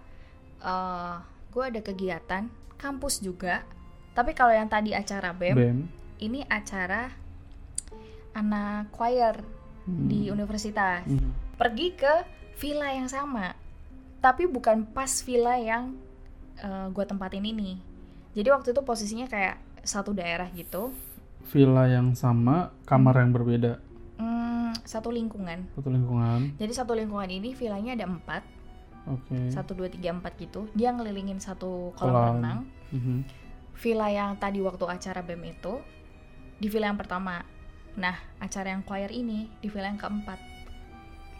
eh 0.59 1.15
gue 1.49 1.63
ada 1.63 1.79
kegiatan 1.79 2.43
kampus 2.75 3.19
juga 3.19 3.61
tapi 4.11 4.31
kalau 4.31 4.51
yang 4.51 4.65
tadi 4.65 4.91
acara 4.91 5.31
BEM, 5.31 5.55
BEM. 5.55 5.77
ini 6.19 6.41
acara 6.45 7.11
anak 8.33 8.91
choir 8.91 9.39
Hmm. 9.81 10.07
di 10.07 10.27
universitas 10.27 11.05
Mhm. 11.05 11.29
pergi 11.55 11.93
ke 11.93 12.13
villa 12.55 12.89
yang 12.89 13.05
sama 13.05 13.53
tapi 14.25 14.49
bukan 14.49 14.89
pas 14.89 15.21
villa 15.21 15.53
yang 15.53 15.93
gue 16.89 17.05
tempatin 17.05 17.45
ini 17.45 17.77
jadi 18.33 18.49
waktu 18.49 18.73
itu 18.73 18.81
posisinya 18.81 19.29
kayak 19.29 19.61
satu 19.85 20.17
daerah 20.17 20.49
gitu 20.49 20.89
Villa 21.45 21.85
yang 21.85 22.17
sama, 22.17 22.73
kamar 22.89 23.21
yang 23.21 23.29
berbeda, 23.29 23.77
Hmm, 24.17 24.73
satu 24.81 25.13
lingkungan 25.13 25.69
satu 25.77 25.93
lingkungan. 25.93 26.57
jadi 26.57 26.73
satu 26.73 26.97
lingkungan 26.97 27.29
ini 27.29 27.53
villanya 27.53 27.93
ada 27.93 28.09
empat 28.09 28.41
Oke. 29.05 29.53
satu 29.53 29.77
dua 29.77 29.85
tiga 29.85 30.09
empat 30.09 30.33
gitu 30.41 30.65
dia 30.73 30.89
ngelilingin 30.89 31.37
satu 31.37 31.93
kolam 31.93 32.09
Kolam. 32.09 32.25
renang 32.33 32.59
Mhm. 32.89 33.17
villa 33.77 34.09
yang 34.09 34.33
tadi 34.41 34.57
waktu 34.57 34.89
acara 34.89 35.21
BEM 35.21 35.53
itu 35.53 35.77
di 36.57 36.65
villa 36.65 36.87
yang 36.87 36.97
pertama. 36.97 37.43
Nah, 37.93 38.15
acara 38.39 38.71
yang 38.71 38.81
choir 38.81 39.11
ini 39.11 39.51
di 39.59 39.67
villa 39.67 39.91
yang 39.91 39.99
keempat. 39.99 40.39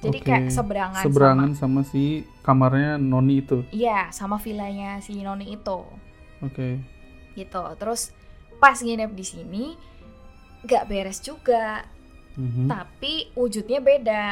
Jadi 0.05 0.19
Oke. 0.21 0.27
kayak 0.27 0.47
seberangan, 0.49 1.01
Seberangan 1.01 1.49
sama 1.53 1.81
sama 1.81 1.81
si 1.83 2.03
kamarnya 2.41 2.95
Noni 2.95 3.41
itu. 3.41 3.65
Iya, 3.69 4.09
sama 4.09 4.37
villanya 4.37 5.01
si 5.01 5.17
Noni 5.17 5.51
itu. 5.51 5.79
Oke. 6.39 6.77
Gitu. 7.33 7.63
Terus 7.75 8.13
pas 8.55 8.77
nginep 8.77 9.11
di 9.11 9.25
sini 9.25 9.65
gak 10.63 10.85
beres 10.85 11.19
juga, 11.19 11.85
Mhm. 12.35 12.65
tapi 12.67 13.29
wujudnya 13.33 13.79
beda. 13.79 14.25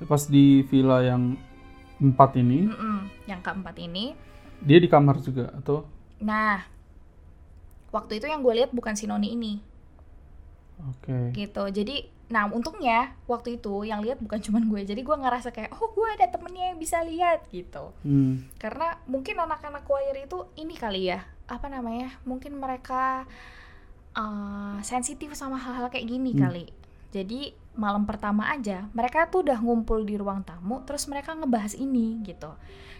Pas 0.00 0.24
di 0.24 0.64
villa 0.64 1.00
yang 1.00 1.36
empat 1.96 2.36
ini, 2.36 2.64
Mm-mm, 2.64 2.98
Yang 3.28 3.40
keempat 3.44 3.76
ini. 3.76 4.16
dia 4.58 4.80
di 4.80 4.88
kamar 4.88 5.20
juga 5.20 5.52
atau? 5.52 5.84
Nah, 6.18 6.64
waktu 7.90 8.16
itu 8.16 8.24
yang 8.24 8.40
gue 8.40 8.54
lihat 8.56 8.72
bukan 8.72 8.96
si 8.96 9.04
Noni 9.04 9.32
ini. 9.32 9.54
Oke. 10.80 11.36
gitu 11.36 11.60
jadi 11.68 12.08
nah 12.30 12.46
untungnya 12.46 13.18
waktu 13.26 13.58
itu 13.58 13.82
yang 13.82 14.00
lihat 14.00 14.22
bukan 14.22 14.38
cuman 14.38 14.62
gue 14.64 14.86
jadi 14.86 15.02
gue 15.02 15.16
ngerasa 15.18 15.50
kayak 15.50 15.74
oh 15.74 15.90
gue 15.90 16.08
ada 16.14 16.30
temennya 16.30 16.70
yang 16.70 16.78
bisa 16.78 17.02
lihat 17.02 17.42
gitu 17.50 17.90
Hmm. 18.06 18.46
karena 18.56 19.02
mungkin 19.04 19.34
anak-anak 19.36 19.82
choir 19.82 20.14
itu 20.14 20.46
ini 20.54 20.78
kali 20.78 21.10
ya 21.10 21.26
apa 21.44 21.66
namanya 21.66 22.14
mungkin 22.22 22.54
mereka 22.54 23.26
uh, 24.14 24.78
sensitif 24.80 25.34
sama 25.34 25.58
hal-hal 25.58 25.90
kayak 25.90 26.06
gini 26.06 26.30
Hmm. 26.34 26.42
kali 26.46 26.64
jadi 27.10 27.50
malam 27.74 28.06
pertama 28.06 28.46
aja 28.46 28.86
mereka 28.94 29.26
tuh 29.26 29.42
udah 29.42 29.58
ngumpul 29.58 30.02
di 30.02 30.14
ruang 30.14 30.42
tamu 30.42 30.82
terus 30.86 31.10
mereka 31.10 31.34
ngebahas 31.34 31.74
ini 31.74 32.22
gitu 32.22 32.54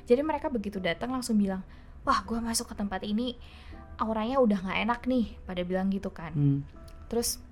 jadi 0.06 0.26
mereka 0.26 0.50
begitu 0.50 0.82
datang 0.82 1.14
langsung 1.14 1.38
bilang 1.38 1.62
wah 2.02 2.18
gue 2.22 2.38
masuk 2.38 2.66
ke 2.66 2.74
tempat 2.74 3.06
ini 3.06 3.38
auranya 3.94 4.42
udah 4.42 4.58
nggak 4.58 4.78
enak 4.82 5.00
nih 5.06 5.38
pada 5.46 5.62
bilang 5.62 5.86
gitu 5.88 6.10
kan 6.10 6.34
Hmm. 6.34 6.60
Terus 7.06 7.42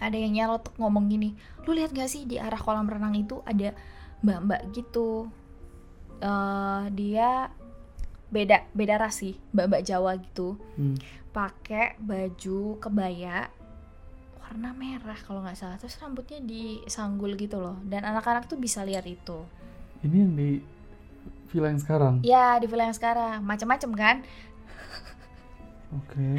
ada 0.00 0.16
yang 0.16 0.32
nyelotok 0.36 0.76
ngomong 0.76 1.08
gini, 1.08 1.32
lu 1.64 1.72
lihat 1.72 1.92
gak 1.92 2.08
sih 2.10 2.28
di 2.28 2.36
arah 2.36 2.58
kolam 2.60 2.88
renang 2.88 3.16
itu 3.16 3.40
ada 3.44 3.72
mbak-mbak 4.20 4.72
gitu. 4.72 5.28
eh 6.16 6.84
dia 6.96 7.52
beda 8.32 8.64
beda 8.72 8.96
ras 8.96 9.20
sih, 9.20 9.36
mbak-mbak 9.52 9.84
Jawa 9.84 10.16
gitu, 10.16 10.56
Hmm. 10.80 10.96
pakai 11.36 12.00
baju 12.00 12.80
kebaya 12.80 13.52
warna 14.40 14.72
merah 14.72 15.18
kalau 15.26 15.44
nggak 15.44 15.58
salah. 15.58 15.76
Terus 15.76 15.98
rambutnya 16.00 16.40
disanggul 16.40 17.36
gitu 17.36 17.60
loh. 17.60 17.76
Dan 17.84 18.06
anak-anak 18.06 18.48
tuh 18.48 18.56
bisa 18.56 18.86
lihat 18.86 19.04
itu. 19.04 19.44
Ini 20.06 20.16
yang 20.22 20.32
di 20.32 20.62
villa 21.50 21.68
yang 21.68 21.82
sekarang. 21.82 22.14
Ya 22.24 22.56
di 22.56 22.64
villa 22.70 22.86
yang 22.88 22.96
sekarang, 22.96 23.42
macam-macam 23.42 23.90
kan. 23.92 24.16
Oke. 25.94 26.38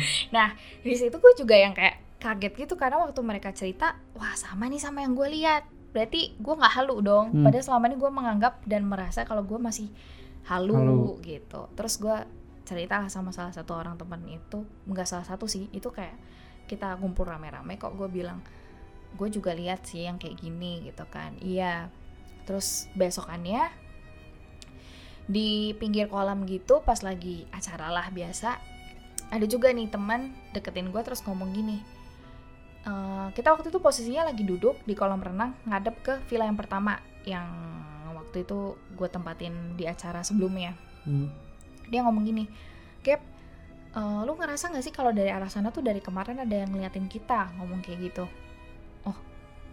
di 0.84 0.94
situ 0.96 1.16
gue 1.16 1.34
juga 1.38 1.56
yang 1.56 1.76
kayak 1.76 2.07
kaget 2.18 2.54
gitu 2.66 2.74
karena 2.74 2.98
waktu 2.98 3.22
mereka 3.22 3.54
cerita 3.54 3.94
wah 4.18 4.34
sama 4.34 4.66
nih 4.68 4.82
sama 4.82 5.06
yang 5.06 5.14
gue 5.14 5.30
lihat. 5.30 5.64
Berarti 5.94 6.38
gue 6.38 6.54
nggak 6.58 6.74
halu 6.78 7.02
dong. 7.02 7.28
Hmm. 7.34 7.44
padahal 7.46 7.66
selama 7.66 7.86
ini 7.90 7.98
gue 7.98 8.12
menganggap 8.12 8.54
dan 8.66 8.82
merasa 8.86 9.24
kalau 9.24 9.46
gue 9.46 9.58
masih 9.58 9.90
halu, 10.50 10.76
Halu. 10.76 11.02
gitu. 11.24 11.70
Terus 11.78 11.94
gue 12.02 12.18
cerita 12.68 13.00
sama 13.08 13.32
salah 13.32 13.54
satu 13.54 13.78
orang 13.78 13.96
temen 13.96 14.22
itu. 14.28 14.66
Nggak 14.90 15.08
salah 15.08 15.26
satu 15.26 15.46
sih 15.46 15.70
itu 15.72 15.90
kayak 15.94 16.18
kita 16.68 16.98
kumpul 17.00 17.26
rame-rame 17.30 17.80
kok. 17.80 17.94
Gue 17.96 18.10
bilang 18.10 18.42
gue 19.16 19.30
juga 19.32 19.56
lihat 19.56 19.88
sih 19.88 20.06
yang 20.06 20.18
kayak 20.18 20.38
gini 20.42 20.90
gitu 20.90 21.06
kan. 21.08 21.38
Iya. 21.40 21.90
Terus 22.44 22.88
besokannya 22.96 23.88
di 25.28 25.76
pinggir 25.76 26.08
kolam 26.08 26.48
gitu 26.48 26.80
pas 26.88 27.04
lagi 27.04 27.44
acara 27.52 27.92
lah 27.92 28.08
biasa 28.16 28.56
ada 29.28 29.44
juga 29.44 29.68
nih 29.76 29.92
teman 29.92 30.32
deketin 30.56 30.88
gue 30.88 31.02
terus 31.04 31.20
ngomong 31.28 31.52
gini 31.52 31.84
"Eh, 32.88 33.28
kita 33.36 33.52
waktu 33.52 33.68
itu 33.68 33.84
posisinya 33.84 34.32
lagi 34.32 34.48
duduk 34.48 34.80
di 34.88 34.96
kolam 34.96 35.20
renang 35.20 35.52
ngadep 35.68 35.96
ke 36.00 36.14
villa 36.32 36.48
yang 36.48 36.56
pertama 36.56 36.96
yang 37.28 37.44
waktu 38.16 38.48
itu 38.48 38.80
gue 38.96 39.08
tempatin 39.12 39.76
di 39.76 39.84
acara 39.84 40.24
sebelumnya. 40.24 40.72
Hmm. 41.04 41.28
dia 41.88 42.04
ngomong 42.04 42.28
gini 42.28 42.44
Gap 43.00 43.24
eh, 43.96 44.20
lu 44.28 44.36
ngerasa 44.36 44.76
gak 44.76 44.84
sih 44.84 44.92
kalau 44.92 45.16
dari 45.16 45.32
arah 45.32 45.48
sana 45.48 45.72
tuh 45.72 45.80
dari 45.84 46.00
kemarin 46.04 46.40
ada 46.44 46.52
yang 46.52 46.68
ngeliatin 46.72 47.08
kita? 47.08 47.52
Ngomong 47.60 47.80
kayak 47.84 48.12
gitu. 48.12 48.26
Oh 49.04 49.16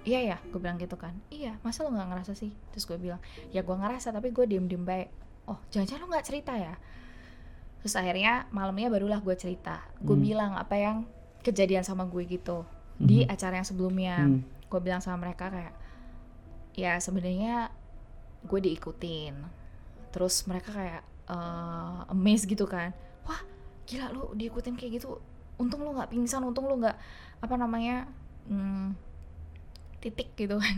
iya 0.07 0.35
ya 0.35 0.37
gue 0.51 0.59
bilang 0.63 0.79
gitu 0.79 0.95
kan. 0.99 1.15
Iya 1.31 1.59
masa 1.63 1.83
lu 1.87 1.91
nggak 1.95 2.09
ngerasa 2.15 2.33
sih? 2.35 2.51
Terus 2.75 2.87
gue 2.87 2.99
bilang 2.99 3.19
ya 3.51 3.63
gue 3.67 3.77
ngerasa 3.79 4.11
tapi 4.11 4.31
gue 4.31 4.47
diem 4.47 4.67
diem 4.67 4.83
baik. 4.83 5.11
Oh 5.51 5.59
jangan-jangan 5.71 6.03
lu 6.03 6.09
nggak 6.15 6.27
cerita 6.27 6.55
ya? 6.55 6.75
Terus 7.83 7.95
akhirnya 7.99 8.47
malamnya 8.55 8.91
barulah 8.91 9.19
gue 9.23 9.35
cerita. 9.39 9.83
Gue 10.03 10.15
Hmm. 10.19 10.25
bilang 10.25 10.53
apa 10.55 10.79
yang 10.79 10.97
kejadian 11.43 11.83
sama 11.83 12.07
gue 12.07 12.25
gitu 12.25 12.63
di 12.97 13.23
Mhm. 13.23 13.31
acara 13.31 13.55
yang 13.57 13.67
sebelumnya 13.67 14.17
Hmm. 14.19 14.41
gue 14.65 14.81
bilang 14.81 14.99
sama 14.99 15.23
mereka 15.23 15.49
kayak 15.49 15.75
ya 16.75 16.99
sebenarnya 16.99 17.71
gue 18.43 18.61
diikutin 18.61 19.35
terus 20.11 20.45
mereka 20.45 20.71
kayak 20.71 21.03
eh 21.25 21.99
amazed 22.09 22.45
gitu 22.45 22.65
kan 22.65 22.93
wah 23.23 23.41
gila 23.85 24.11
lu 24.11 24.31
diikutin 24.33 24.75
kayak 24.75 24.99
gitu 24.99 25.17
untung 25.57 25.81
lu 25.81 25.91
nggak 25.91 26.11
pingsan 26.11 26.43
untung 26.43 26.67
lu 26.67 26.77
nggak 26.77 26.99
apa 27.41 27.55
namanya 27.55 28.05
hmm, 28.45 28.93
titik 30.01 30.35
gitu 30.35 30.59
kan 30.59 30.77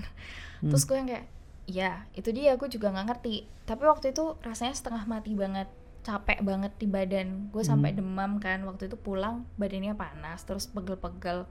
Hmm. 0.56 0.70
terus 0.70 0.84
gue 0.84 0.96
yang 0.96 1.04
kayak 1.06 1.26
ya 1.66 1.92
itu 2.12 2.30
dia 2.30 2.54
gue 2.54 2.64
juga 2.66 2.88
nggak 2.88 3.06
ngerti 3.10 3.36
tapi 3.64 3.82
waktu 3.84 4.14
itu 4.14 4.38
rasanya 4.40 4.72
setengah 4.72 5.04
mati 5.04 5.34
banget 5.34 5.66
capek 6.00 6.38
banget 6.40 6.70
di 6.78 6.86
badan 6.86 7.50
gue 7.50 7.60
sampai 7.60 7.90
Hmm. 7.90 7.98
demam 7.98 8.32
kan 8.38 8.62
waktu 8.62 8.86
itu 8.86 8.94
pulang 8.94 9.42
badannya 9.56 9.92
panas 9.92 10.46
terus 10.46 10.64
pegel-pegel 10.66 11.44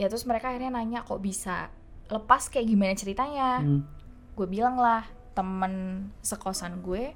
ya 0.00 0.08
terus 0.08 0.24
mereka 0.24 0.48
akhirnya 0.48 0.72
nanya 0.72 1.04
kok 1.04 1.20
bisa 1.20 1.68
lepas 2.08 2.48
kayak 2.48 2.64
gimana 2.66 2.96
ceritanya 2.96 3.60
Hmm. 3.60 3.84
gue 4.32 4.46
bilang 4.48 4.80
lah 4.80 5.04
temen 5.36 5.72
sekosan 6.24 6.80
gue 6.80 7.12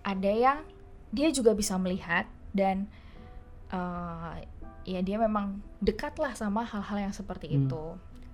ada 0.00 0.30
yang 0.30 0.62
dia 1.10 1.34
juga 1.34 1.50
bisa 1.50 1.74
melihat 1.76 2.30
dan 2.54 2.86
eh, 3.66 4.34
ya 4.86 5.02
dia 5.02 5.18
memang 5.18 5.58
dekat 5.82 6.14
lah 6.22 6.30
sama 6.32 6.62
hal-hal 6.62 7.10
yang 7.10 7.14
seperti 7.14 7.50
Hmm. 7.50 7.66
itu 7.66 7.84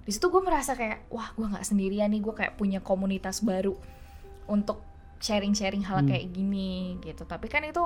di 0.03 0.11
situ 0.13 0.29
gue 0.29 0.43
merasa 0.43 0.77
kayak 0.77 1.09
wah 1.09 1.33
gue 1.33 1.47
nggak 1.49 1.65
sendirian 1.65 2.13
nih 2.13 2.21
gue 2.21 2.35
kayak 2.37 2.61
punya 2.61 2.85
komunitas 2.85 3.41
baru 3.41 3.73
untuk 4.45 4.85
sharing-sharing 5.17 5.87
hal 5.89 6.05
Hmm. 6.05 6.11
kayak 6.13 6.29
gini 6.29 7.01
gitu 7.01 7.25
tapi 7.25 7.49
kan 7.49 7.65
itu 7.65 7.81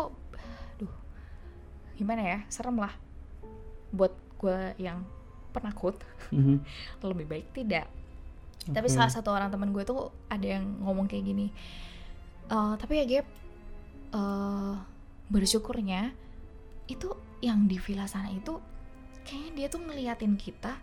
duh 0.77 0.93
gimana 1.95 2.27
ya 2.27 2.39
serem 2.51 2.75
lah 2.75 2.91
buat 3.95 4.11
gue 4.37 4.75
yang 4.83 5.07
penakut 5.57 5.97
Mhm. 6.29 6.61
lebih 7.09 7.27
baik 7.27 7.47
tidak. 7.53 7.89
Tapi 8.67 8.87
Oke. 8.91 8.95
salah 8.95 9.09
satu 9.09 9.31
orang 9.31 9.49
teman 9.49 9.71
gue 9.71 9.83
tuh 9.83 10.11
ada 10.27 10.43
yang 10.43 10.67
ngomong 10.83 11.07
kayak 11.07 11.23
gini 11.25 11.55
"Eh, 12.47 12.75
tapi 12.77 12.99
ya 12.99 13.05
Gap 13.07 13.27
eh, 14.13 14.75
bersyukurnya 15.27 16.11
itu 16.87 17.11
yang 17.43 17.67
di 17.67 17.79
villa 17.79 18.07
sana 18.07 18.31
itu 18.31 18.59
kayaknya 19.23 19.51
dia 19.55 19.67
tuh 19.67 19.81
ngeliatin 19.83 20.35
kita 20.35 20.79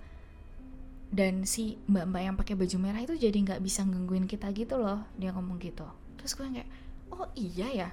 dan 1.13 1.45
si 1.45 1.77
mbak-mbak 1.85 2.21
yang 2.23 2.35
pakai 2.35 2.55
baju 2.55 2.77
merah 2.79 2.99
itu 2.99 3.15
jadi 3.15 3.35
nggak 3.35 3.61
bisa 3.61 3.85
gangguin 3.85 4.25
kita 4.25 4.49
gitu 4.51 4.75
loh 4.75 5.03
dia 5.15 5.31
ngomong 5.31 5.59
gitu. 5.59 5.85
Terus 6.19 6.33
gue 6.33 6.43
yang 6.47 6.55
kayak 6.57 6.69
oh 7.11 7.27
iya 7.35 7.67
ya? 7.69 7.89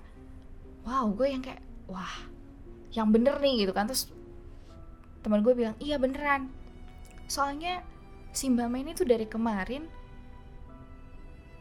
Wow 0.82 1.12
gue 1.12 1.28
yang 1.28 1.42
kayak 1.42 1.60
wah 1.86 2.14
yang 2.90 3.10
bener 3.10 3.38
nih 3.38 3.66
gitu 3.66 3.72
kan. 3.74 3.86
Terus 3.86 4.06
teman 5.20 5.42
gue 5.42 5.52
bilang 5.52 5.74
iya 5.78 5.98
beneran 5.98 6.48
soalnya 7.30 7.86
si 8.30 8.50
mbak 8.50 8.66
Mei 8.66 8.82
ini 8.82 8.92
tuh 8.92 9.06
dari 9.06 9.22
kemarin 9.24 9.86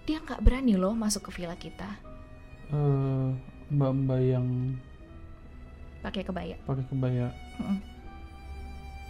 dia 0.03 0.17
nggak 0.17 0.41
berani 0.41 0.73
loh 0.73 0.97
masuk 0.97 1.29
ke 1.29 1.37
villa 1.37 1.53
kita 1.53 1.85
Eh, 2.69 3.29
mbak-mbak 3.69 4.21
yang 4.21 4.45
pakai 6.01 6.21
kebaya 6.21 6.53
pakai 6.65 6.85
kebaya. 6.85 7.27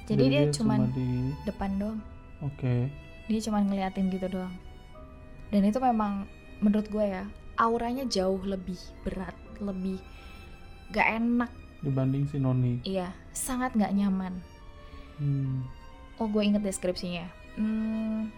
jadi, 0.08 0.24
dia, 0.26 0.42
cuma 0.50 0.80
cuman 0.80 0.96
di 0.96 1.08
depan 1.44 1.72
doang 1.76 2.00
oke. 2.40 2.88
dia 3.28 3.40
cuman 3.44 3.68
ngeliatin 3.68 4.08
gitu 4.10 4.28
doang 4.28 4.56
dan 5.52 5.62
itu 5.62 5.76
memang 5.78 6.24
menurut 6.60 6.88
gue 6.88 7.04
ya 7.04 7.24
auranya 7.56 8.08
jauh 8.08 8.40
lebih 8.42 8.80
berat 9.04 9.36
lebih 9.60 10.00
gak 10.90 11.20
enak 11.20 11.52
dibanding 11.80 12.24
si 12.26 12.40
Noni. 12.40 12.80
iya 12.84 13.12
sangat 13.32 13.76
gak 13.76 13.92
nyaman 13.92 14.40
Hmm. 15.20 15.68
Oh 16.20 16.28
gue 16.28 16.44
inget 16.44 16.62
deskripsinya 16.62 17.26
hmm, 17.56 18.30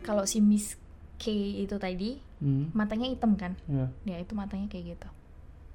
kalau 0.00 0.24
si 0.24 0.38
Miss 0.38 0.76
K 1.16 1.32
itu 1.58 1.76
tadi 1.76 2.24
Hmm. 2.38 2.70
matanya 2.70 3.10
hitam 3.10 3.34
kan 3.34 3.58
Ya. 3.66 3.90
ya 4.06 4.16
itu 4.16 4.30
matanya 4.32 4.70
kayak 4.70 4.94
gitu 4.94 5.08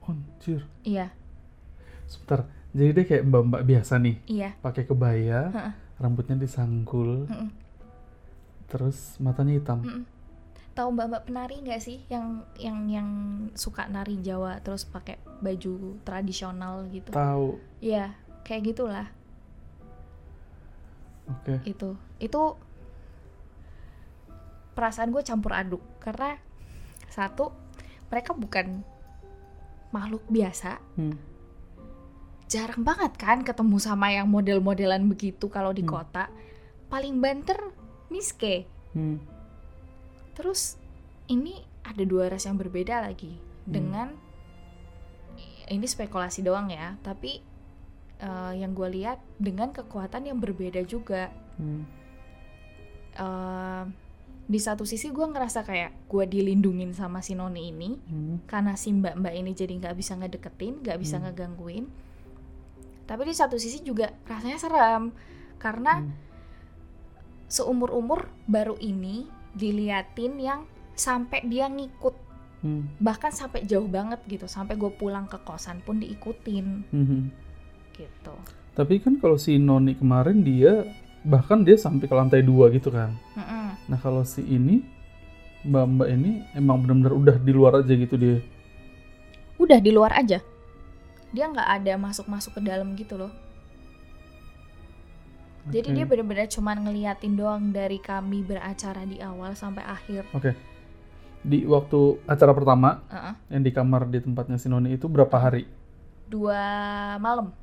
Anjir. 0.01 0.63
iya 0.81 1.11
Sebentar. 2.03 2.47
Jadi 2.71 2.89
dia 2.91 3.05
kayak 3.05 3.23
mbak-mbak 3.23 3.61
biasa 3.63 3.95
nih, 3.97 4.15
iya 4.25 4.49
pakai 4.57 4.83
kebaya, 4.83 5.47
Heeh. 5.49 5.73
rambutnya 5.97 6.35
disanggul, 6.35 7.27
Mm-mm. 7.27 7.47
terus 8.65 9.15
matanya 9.17 9.53
hitam. 9.53 9.79
Mm-mm. 9.81 10.03
tahu 10.71 10.89
mbak-mbak 10.89 11.23
penari 11.23 11.61
nggak 11.61 11.79
sih 11.79 12.01
yang 12.07 12.41
yang 12.55 12.89
yang 12.89 13.09
suka 13.53 13.85
nari 13.85 14.17
Jawa 14.19 14.57
terus 14.59 14.83
pakai 14.83 15.15
baju 15.39 16.01
tradisional 16.01 16.89
gitu 16.89 17.11
Tahu. 17.11 17.59
Iya 17.77 18.15
kayak 18.41 18.73
gitulah 18.73 19.07
Oke. 21.23 21.63
itu 21.63 21.95
itu 22.19 22.41
perasaan 24.73 25.13
gue 25.13 25.21
campur 25.21 25.53
aduk 25.53 25.81
karena 26.01 26.35
satu 27.07 27.53
mereka 28.09 28.33
bukan 28.33 28.81
makhluk 29.93 30.25
biasa 30.27 30.81
Hmm. 30.97 31.15
jarang 32.49 32.81
banget 32.81 33.13
kan 33.17 33.45
ketemu 33.45 33.77
sama 33.77 34.09
yang 34.09 34.25
model-modelan 34.29 35.05
begitu 35.05 35.47
kalau 35.47 35.71
di 35.71 35.85
Hmm. 35.85 35.93
kota 35.93 36.27
paling 36.89 37.21
banter 37.21 37.57
Miske 38.09 38.65
Hmm. 38.93 39.21
terus 40.33 40.77
ini 41.29 41.61
ada 41.85 42.01
dua 42.03 42.29
ras 42.33 42.49
yang 42.49 42.57
berbeda 42.57 42.99
lagi 43.05 43.37
Hmm. 43.37 43.71
dengan 43.71 44.07
ini 45.69 45.85
spekulasi 45.87 46.43
doang 46.43 46.67
ya 46.73 46.97
tapi 47.05 47.39
eh, 48.23 48.53
yang 48.55 48.71
gue 48.71 48.87
lihat 48.89 49.19
dengan 49.35 49.69
kekuatan 49.69 50.23
yang 50.23 50.39
berbeda 50.39 50.79
juga 50.83 51.27
Hmm. 51.53 51.83
eh, 53.13 53.83
di 54.43 54.59
satu 54.59 54.83
sisi 54.83 55.07
gue 55.07 55.23
ngerasa 55.23 55.63
kayak 55.63 56.07
gue 56.07 56.23
dilindungin 56.25 56.91
sama 56.91 57.19
si 57.19 57.31
noni 57.31 57.71
ini 57.71 57.95
Hmm. 58.01 58.35
karena 58.43 58.75
si 58.75 58.91
mbak 58.91 59.15
mbak 59.15 59.33
ini 59.33 59.51
jadi 59.51 59.71
nggak 59.77 59.95
bisa 59.95 60.15
ngedeketin 60.15 60.83
nggak 60.83 60.99
bisa 60.99 61.15
Hmm. 61.15 61.27
ngegangguin 61.27 61.85
tapi 63.03 63.23
di 63.23 63.35
satu 63.35 63.55
sisi 63.55 63.83
juga 63.83 64.11
rasanya 64.23 64.59
serem 64.59 65.11
karena 65.55 66.03
Hmm. 66.03 66.11
seumur 67.47 67.93
umur 67.93 68.27
baru 68.45 68.75
ini 68.79 69.27
diliatin 69.53 70.39
yang 70.39 70.61
sampai 70.93 71.45
dia 71.45 71.69
ngikut 71.69 72.15
Hmm. 72.59 72.87
bahkan 72.99 73.31
sampai 73.31 73.63
jauh 73.63 73.87
banget 73.87 74.23
gitu 74.25 74.47
sampai 74.47 74.75
gue 74.75 74.91
pulang 74.91 75.27
ke 75.27 75.39
kosan 75.43 75.79
pun 75.79 75.99
diikutin 75.99 76.67
Hmm. 76.91 77.23
Gitu 77.95 78.35
Tapi 78.73 78.97
kan 78.97 79.21
kalau 79.21 79.37
si 79.37 79.61
Noni 79.61 79.93
kemarin 79.93 80.41
dia 80.41 80.81
bahkan 81.21 81.61
dia 81.61 81.77
sampai 81.77 82.09
ke 82.09 82.15
lantai 82.17 82.41
dua 82.41 82.73
gitu 82.73 82.89
kan. 82.89 83.13
Mm-mm. 83.37 83.77
Nah 83.85 83.99
kalau 84.01 84.25
si 84.25 84.41
ini 84.41 84.81
mbak-mbak 85.63 86.07
ini 86.11 86.43
emang 86.51 86.83
benar-benar 86.83 87.13
udah 87.15 87.35
di 87.39 87.51
luar 87.55 87.79
aja 87.79 87.93
gitu 87.95 88.19
dia. 88.19 88.43
udah 89.55 89.79
di 89.79 89.95
luar 89.95 90.11
aja 90.19 90.43
dia 91.31 91.45
nggak 91.47 91.69
ada 91.79 91.93
masuk 91.95 92.27
masuk 92.27 92.59
ke 92.59 92.61
dalam 92.67 92.91
gitu 92.99 93.15
loh 93.15 93.31
jadi 95.71 95.87
Oke. 95.87 95.95
dia 95.95 96.05
bener-bener 96.05 96.51
cuman 96.51 96.83
ngeliatin 96.83 97.39
doang 97.39 97.71
dari 97.71 97.95
kami 98.03 98.43
beracara 98.43 99.07
di 99.07 99.23
awal 99.23 99.55
sampai 99.55 99.87
akhir 99.87 100.27
di 101.43 101.63
waktu 101.63 102.19
acara 102.27 102.51
pertama 102.51 102.99
Uh-uh. 103.07 103.35
yang 103.47 103.63
di 103.63 103.71
kamar 103.71 104.11
di 104.11 104.19
tempatnya 104.19 104.59
si 104.59 104.67
Noni 104.67 104.95
itu 104.95 105.07
berapa 105.07 105.35
hari? 105.39 105.63
dua 106.27 106.59
malam 107.23 107.55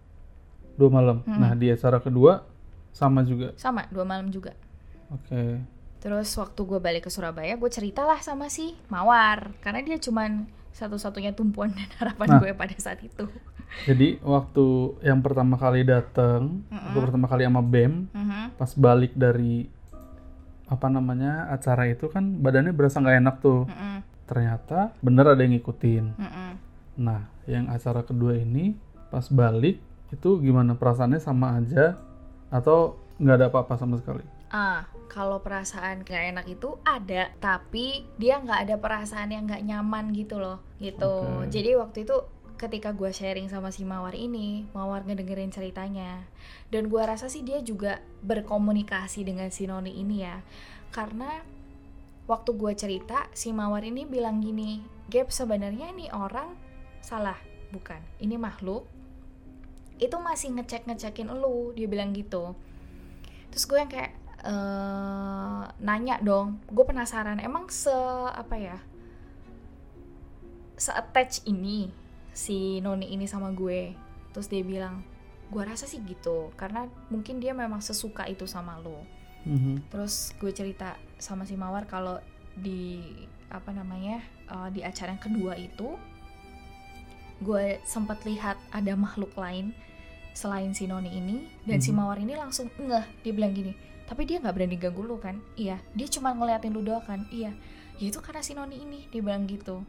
Dua 0.74 0.88
malam. 0.88 1.22
Hmm. 1.22 1.38
Nah 1.38 1.52
di 1.52 1.68
acara 1.68 1.98
kedua 1.98 2.44
sama 2.90 3.22
juga. 3.22 3.54
sama 3.54 3.86
dua 3.86 4.02
malam 4.02 4.28
juga 4.28 4.50
Oke. 5.08 5.62
terus 5.98 6.26
waktu 6.34 6.58
gue 6.60 6.78
balik 6.78 7.06
ke 7.06 7.10
Surabaya 7.10 7.54
gue 7.54 7.70
ceritalah 7.70 8.18
sama 8.18 8.46
si 8.46 8.74
Mawar 8.86 9.54
karena 9.60 9.78
dia 9.80 9.94
cuman 9.94 10.42
satu-satunya 10.70 11.30
tumpuan 11.30 11.70
dan 11.70 11.86
harapan 11.96 12.26
Nah. 12.26 12.38
gue 12.38 12.50
pada 12.52 12.74
saat 12.76 12.98
itu 13.00 13.30
Jadi 13.86 14.18
waktu 14.20 14.66
yang 15.00 15.22
pertama 15.22 15.54
kali 15.54 15.86
datang, 15.86 16.66
waktu 16.66 16.90
Mm-mm. 16.90 17.04
pertama 17.06 17.26
kali 17.26 17.42
sama 17.44 17.62
Bem, 17.62 18.10
Mhm. 18.10 18.58
pas 18.58 18.74
balik 18.74 19.14
dari 19.14 19.70
apa 20.66 20.86
namanya 20.86 21.46
acara 21.48 21.86
itu 21.86 22.06
kan 22.06 22.38
badannya 22.38 22.70
berasa 22.70 22.98
nggak 22.98 23.18
enak 23.20 23.36
tuh. 23.38 23.66
Mm-mm. 23.66 24.02
Ternyata 24.26 24.90
bener 24.98 25.22
ada 25.28 25.38
yang 25.38 25.54
ngikutin. 25.54 26.04
Mm-mm. 26.12 26.50
Nah, 26.98 27.30
yang 27.44 27.66
acara 27.66 28.02
kedua 28.02 28.34
ini 28.34 28.74
pas 29.06 29.26
balik 29.26 29.78
itu 30.10 30.42
gimana 30.42 30.74
perasaannya 30.74 31.22
sama 31.22 31.58
aja 31.58 31.98
atau 32.50 32.98
nggak 33.22 33.36
ada 33.36 33.46
apa-apa 33.48 33.74
sama 33.78 33.96
sekali? 33.98 34.22
Ah, 34.50 34.82
kalau 35.06 35.38
perasaan 35.38 36.02
gak 36.02 36.34
enak 36.34 36.46
itu 36.50 36.74
ada, 36.82 37.30
tapi 37.38 38.02
dia 38.18 38.42
nggak 38.42 38.66
ada 38.66 38.76
perasaan 38.82 39.30
yang 39.30 39.46
nggak 39.46 39.62
nyaman 39.62 40.10
gitu 40.10 40.42
loh, 40.42 40.58
gitu. 40.82 41.46
Oke. 41.46 41.54
Jadi 41.54 41.70
waktu 41.78 41.98
itu 42.02 42.16
ketika 42.58 42.90
gue 42.90 43.14
sharing 43.14 43.46
sama 43.46 43.70
si 43.70 43.86
Mawar 43.86 44.18
ini, 44.18 44.66
Mawar 44.74 45.06
ngedengerin 45.06 45.54
ceritanya, 45.54 46.26
dan 46.74 46.90
gue 46.90 46.98
rasa 46.98 47.30
sih 47.30 47.46
dia 47.46 47.62
juga 47.62 48.02
berkomunikasi 48.26 49.22
dengan 49.22 49.54
si 49.54 49.70
Noni 49.70 50.02
ini 50.02 50.26
ya, 50.26 50.42
karena 50.90 51.46
waktu 52.26 52.50
gue 52.58 52.72
cerita 52.74 53.30
si 53.30 53.54
Mawar 53.54 53.86
ini 53.86 54.02
bilang 54.02 54.42
gini, 54.42 54.82
Gap 55.10 55.30
sebenarnya 55.30 55.94
ini 55.94 56.10
orang 56.10 56.54
salah, 57.02 57.38
bukan? 57.70 57.98
Ini 58.18 58.34
makhluk 58.38 58.86
itu 60.00 60.16
masih 60.16 60.56
ngecek 60.56 60.88
ngecekin 60.88 61.28
lu, 61.28 61.76
dia 61.76 61.86
bilang 61.86 62.16
gitu. 62.16 62.56
Terus 63.52 63.64
gue 63.68 63.78
yang 63.78 63.90
kayak 63.92 64.12
eh, 64.42 65.62
nanya 65.84 66.16
dong. 66.24 66.64
Gue 66.72 66.88
penasaran 66.88 67.38
emang 67.38 67.68
se 67.68 67.92
apa 68.32 68.56
ya? 68.56 68.78
Se 70.80 70.90
attach 70.96 71.44
ini 71.44 71.92
si 72.32 72.80
noni 72.80 73.12
ini 73.12 73.28
sama 73.28 73.52
gue? 73.52 73.92
Terus 74.32 74.48
dia 74.48 74.64
bilang 74.64 75.04
gue 75.50 75.62
rasa 75.66 75.84
sih 75.84 75.98
gitu 76.06 76.54
karena 76.54 76.86
mungkin 77.10 77.42
dia 77.42 77.50
memang 77.50 77.82
sesuka 77.82 78.22
itu 78.30 78.46
sama 78.46 78.78
lo 78.78 79.02
Mhm. 79.40 79.88
terus 79.90 80.36
gue 80.36 80.52
cerita 80.52 80.94
sama 81.18 81.48
si 81.48 81.56
mawar 81.56 81.88
kalau 81.88 82.20
di 82.54 83.02
apa 83.50 83.72
namanya 83.74 84.22
eh, 84.46 84.68
di 84.70 84.84
acara 84.84 85.16
yang 85.16 85.22
kedua 85.26 85.58
itu 85.58 85.96
gue 87.40 87.80
sempat 87.82 88.22
lihat 88.28 88.60
ada 88.70 88.92
makhluk 88.94 89.32
lain 89.34 89.72
selain 90.32 90.72
si 90.72 90.86
Noni 90.86 91.10
ini 91.14 91.46
dan 91.66 91.82
si 91.82 91.90
Mhm. 91.90 91.96
Mawar 91.98 92.18
ini 92.22 92.34
langsung 92.38 92.70
ngeh 92.74 93.06
dia 93.26 93.32
bilang 93.34 93.52
gini 93.52 93.74
tapi 94.10 94.26
dia 94.26 94.42
nggak 94.42 94.54
berani 94.58 94.74
ganggu 94.74 95.06
lu 95.06 95.22
kan? 95.22 95.38
Iya 95.54 95.78
dia 95.94 96.08
cuma 96.10 96.34
ngeliatin 96.34 96.74
lu 96.74 96.82
doang 96.82 97.02
kan? 97.06 97.30
Iya. 97.30 97.54
Ya 98.02 98.06
itu 98.10 98.18
karena 98.18 98.42
si 98.42 98.58
Noni 98.58 98.82
ini 98.82 99.06
dia 99.14 99.22
bilang 99.22 99.46
gitu. 99.46 99.86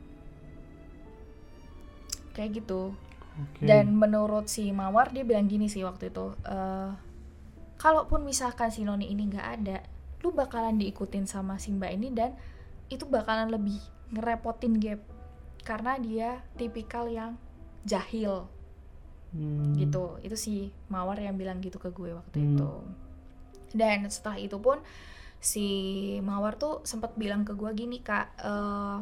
Kayak 2.37 2.61
gitu. 2.61 2.93
Oke. 3.31 3.63
dan 3.63 3.95
menurut 3.95 4.51
si 4.51 4.75
Mawar 4.75 5.15
dia 5.15 5.23
bilang 5.23 5.47
gini 5.47 5.71
sih 5.71 5.87
waktu 5.87 6.11
itu 6.11 6.35
eh 6.43 6.91
kalaupun 7.79 8.27
misalkan 8.27 8.69
si 8.69 8.83
Noni 8.83 9.07
ini 9.07 9.31
nggak 9.31 9.47
ada 9.55 9.81
lu 10.21 10.35
bakalan 10.35 10.75
diikutin 10.77 11.25
sama 11.25 11.55
si 11.57 11.71
Mbak 11.73 11.91
ini 11.95 12.11
dan 12.11 12.35
itu 12.91 13.07
bakalan 13.07 13.49
lebih 13.49 13.79
ngerepotin 14.13 14.77
Gap. 14.77 15.01
Karena 15.63 15.97
dia 15.97 16.43
tipikal 16.59 17.07
yang 17.07 17.39
jahil 17.87 18.45
Hmm. 19.31 19.71
gitu 19.73 20.19
itu 20.19 20.35
si 20.35 20.53
Mawar 20.87 21.15
yang 21.15 21.35
bilang 21.35 21.59
gitu 21.59 21.77
ke 21.77 21.87
gue 21.89 22.11
waktu 22.11 22.35
Hmm. 22.35 22.49
itu 22.51 22.69
dan 23.71 24.03
setelah 24.05 24.35
itu 24.35 24.57
pun 24.57 24.83
si 25.39 25.65
Mawar 26.19 26.53
tuh 26.53 26.83
sempat 26.83 27.15
bilang 27.15 27.41
ke 27.41 27.53
gue 27.53 27.71
gini 27.71 27.99
kak 27.99 28.27
eh 28.37 28.97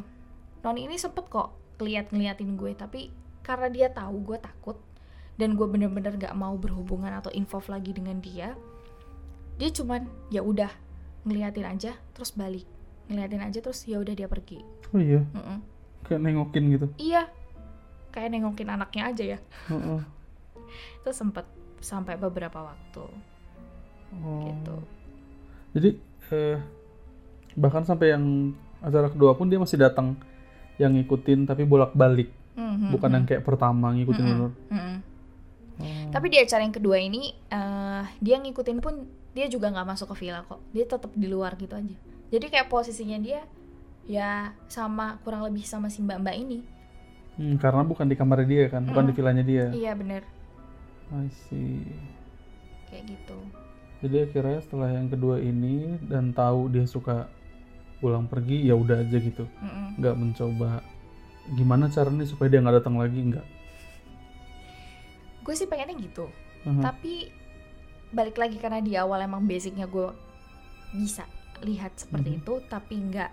Noni 0.60 0.80
ini 0.84 0.94
sempet 0.94 1.26
kok 1.26 1.50
ngeliat 1.76 2.08
ngeliatin 2.08 2.54
gue 2.54 2.72
tapi 2.72 3.10
karena 3.40 3.66
dia 3.66 3.88
tahu 3.88 4.22
gue 4.22 4.38
takut 4.38 4.76
dan 5.34 5.56
gue 5.56 5.64
bener-bener 5.64 6.14
gak 6.14 6.32
mau 6.32 6.52
berhubungan 6.54 7.10
atau 7.10 7.32
involve 7.32 7.66
lagi 7.66 7.90
dengan 7.90 8.20
dia 8.20 8.52
dia 9.56 9.68
cuman 9.68 10.04
ya 10.28 10.40
udah 10.40 10.68
ngeliatin 11.24 11.66
aja 11.66 11.92
terus 12.12 12.30
balik 12.30 12.68
ngeliatin 13.08 13.42
aja 13.42 13.58
terus 13.58 13.82
ya 13.84 13.98
udah 13.98 14.12
dia 14.12 14.28
pergi 14.28 14.60
Oh 14.92 14.98
iya, 14.98 15.22
Mm-mm. 15.26 15.58
kayak 16.02 16.20
nengokin 16.20 16.64
gitu. 16.70 16.86
iya 16.96 17.26
kayak 18.10 18.30
nengokin 18.30 18.68
anaknya 18.68 19.02
aja 19.06 19.24
ya 19.26 19.38
Heeh. 19.66 20.00
itu 20.96 21.10
sempet 21.10 21.44
sampai 21.78 22.14
beberapa 22.14 22.60
waktu 22.64 23.04
Oh. 24.10 24.42
gitu 24.42 24.76
Jadi 25.70 25.90
eh, 26.30 26.58
bahkan 27.54 27.82
sampai 27.82 28.10
yang 28.10 28.50
acara 28.80 29.06
kedua 29.06 29.32
pun 29.32 29.46
dia 29.46 29.54
masih 29.56 29.78
datang 29.78 30.18
yang 30.76 30.90
ngikutin 30.90 31.44
tapi 31.44 31.62
bolak-balik, 31.62 32.26
Mhm, 32.56 32.90
bukan 32.90 33.06
mhm. 33.06 33.14
yang 33.14 33.24
kayak 33.24 33.42
pertama 33.44 33.92
ngikutin 33.92 34.18
Mhm, 34.18 34.32
bener. 34.32 34.52
mhm. 34.66 34.96
Oh. 35.78 36.10
Tapi 36.10 36.26
di 36.26 36.36
acara 36.36 36.60
yang 36.60 36.74
kedua 36.74 36.96
ini 36.96 37.30
eh, 37.46 38.02
dia 38.18 38.36
ngikutin 38.36 38.78
pun 38.78 38.94
dia 39.30 39.46
juga 39.46 39.70
nggak 39.70 39.86
masuk 39.86 40.10
ke 40.10 40.26
villa 40.26 40.42
kok. 40.42 40.58
Dia 40.70 40.84
tetap 40.84 41.14
di 41.14 41.24
luar 41.24 41.54
gitu 41.54 41.70
aja. 41.72 41.96
Jadi 42.28 42.46
kayak 42.46 42.66
posisinya 42.66 43.16
dia 43.16 43.46
ya 44.04 44.50
sama 44.66 45.22
kurang 45.22 45.46
lebih 45.46 45.62
sama 45.62 45.86
si 45.86 46.02
mbak-mbak 46.02 46.34
ini. 46.34 46.66
Hmm, 47.38 47.54
karena 47.56 47.86
bukan 47.86 48.04
di 48.04 48.18
kamarnya 48.18 48.48
dia 48.48 48.64
kan, 48.66 48.82
bukan 48.82 49.06
di 49.06 49.12
Mm. 49.12 49.16
villanya 49.16 49.44
dia. 49.44 49.64
Iya 49.70 49.92
bener 49.94 50.22
I 51.12 51.26
see. 51.44 51.82
kayak 52.86 53.06
gitu. 53.06 53.38
Jadi 54.00 54.16
akhirnya 54.20 54.58
setelah 54.60 54.90
yang 54.90 55.06
kedua 55.06 55.38
ini 55.38 55.94
dan 56.02 56.30
tahu 56.30 56.66
dia 56.66 56.82
suka 56.84 57.30
pulang 57.98 58.24
pergi 58.24 58.64
ya 58.64 58.74
udah 58.74 58.98
aja 58.98 59.14
gitu, 59.14 59.44
Mm-mm. 59.60 59.94
nggak 59.96 60.16
mencoba 60.16 60.80
gimana 61.52 61.86
caranya 61.86 62.24
supaya 62.24 62.48
dia 62.48 62.58
nggak 62.58 62.80
datang 62.80 62.96
lagi 62.96 63.20
nggak. 63.20 63.46
Gue 65.40 65.54
sih 65.54 65.66
pengennya 65.66 65.96
gitu. 66.00 66.26
Aha. 66.64 66.80
Tapi 66.82 67.28
balik 68.10 68.36
lagi 68.36 68.56
karena 68.56 68.80
di 68.80 68.94
awal 68.94 69.22
emang 69.22 69.44
basicnya 69.44 69.84
gue 69.84 70.10
bisa 70.92 71.22
lihat 71.60 71.94
seperti 71.94 72.34
Mhm. 72.34 72.38
itu, 72.40 72.54
tapi 72.66 72.94
nggak 72.98 73.30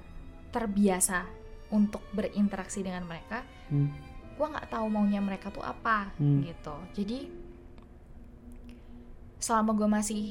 terbiasa 0.50 1.26
untuk 1.70 2.04
berinteraksi 2.12 2.82
dengan 2.82 3.04
mereka. 3.04 3.42
Hmm. 3.68 3.92
gue 4.32 4.46
nggak 4.46 4.70
tahu 4.70 4.86
maunya 4.86 5.18
mereka 5.18 5.50
tuh 5.50 5.60
apa 5.60 6.14
Hmm. 6.16 6.46
gitu 6.46 6.70
jadi 6.94 7.26
selama 9.38 9.74
gue 9.74 9.86
masih 9.88 10.24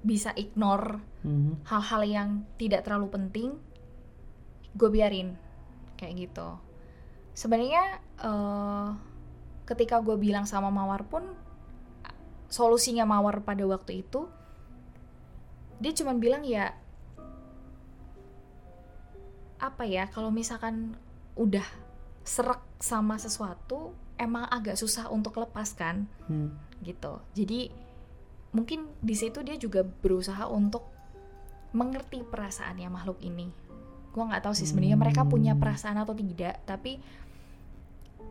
bisa 0.00 0.30
ignore 0.34 1.00
Mhm. 1.24 1.66
hal-hal 1.66 2.02
yang 2.04 2.28
tidak 2.56 2.86
terlalu 2.86 3.10
penting 3.10 3.50
gue 4.72 4.88
biarin 4.88 5.34
kayak 5.96 6.28
gitu 6.28 6.48
sebenarnya 7.32 7.82
eh, 8.16 8.88
ketika 9.64 9.98
gue 9.98 10.14
bilang 10.14 10.44
sama 10.44 10.70
mawar 10.70 11.02
pun 11.04 11.26
solusinya 12.46 13.02
mawar 13.02 13.42
pada 13.42 13.66
waktu 13.66 14.06
itu 14.06 14.30
dia 15.76 15.92
cuma 15.92 16.14
bilang 16.14 16.40
ya 16.40 16.72
apa 19.56 19.84
ya 19.84 20.06
kalau 20.06 20.28
misalkan 20.28 20.94
udah 21.34 21.64
serak 22.22 22.60
sama 22.78 23.16
sesuatu 23.16 23.90
emang 24.16 24.44
agak 24.46 24.76
susah 24.76 25.08
untuk 25.08 25.36
lepas 25.36 25.72
kan 25.72 26.04
Hmm. 26.28 26.52
gitu 26.80 27.20
jadi 27.32 27.72
mungkin 28.56 28.88
di 28.98 29.12
situ 29.12 29.44
dia 29.44 29.54
juga 29.54 29.84
berusaha 29.84 30.48
untuk 30.48 30.88
mengerti 31.70 32.24
perasaannya 32.24 32.88
makhluk 32.88 33.20
ini 33.20 33.52
gua 34.10 34.32
nggak 34.32 34.48
tahu 34.48 34.54
sih 34.56 34.64
sebenarnya 34.64 34.96
mereka 34.96 35.28
punya 35.28 35.52
Hmm. 35.52 35.60
perasaan 35.60 36.00
atau 36.00 36.16
tidak 36.16 36.64
tapi 36.64 36.96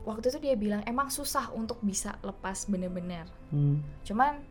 waktu 0.02 0.26
itu 0.30 0.40
dia 0.42 0.56
bilang 0.58 0.82
emang 0.84 1.10
susah 1.10 1.54
untuk 1.54 1.78
bisa 1.82 2.18
lepas 2.22 2.66
bener-bener 2.66 3.30
Hmm. 3.50 3.86
cuman 4.02 4.42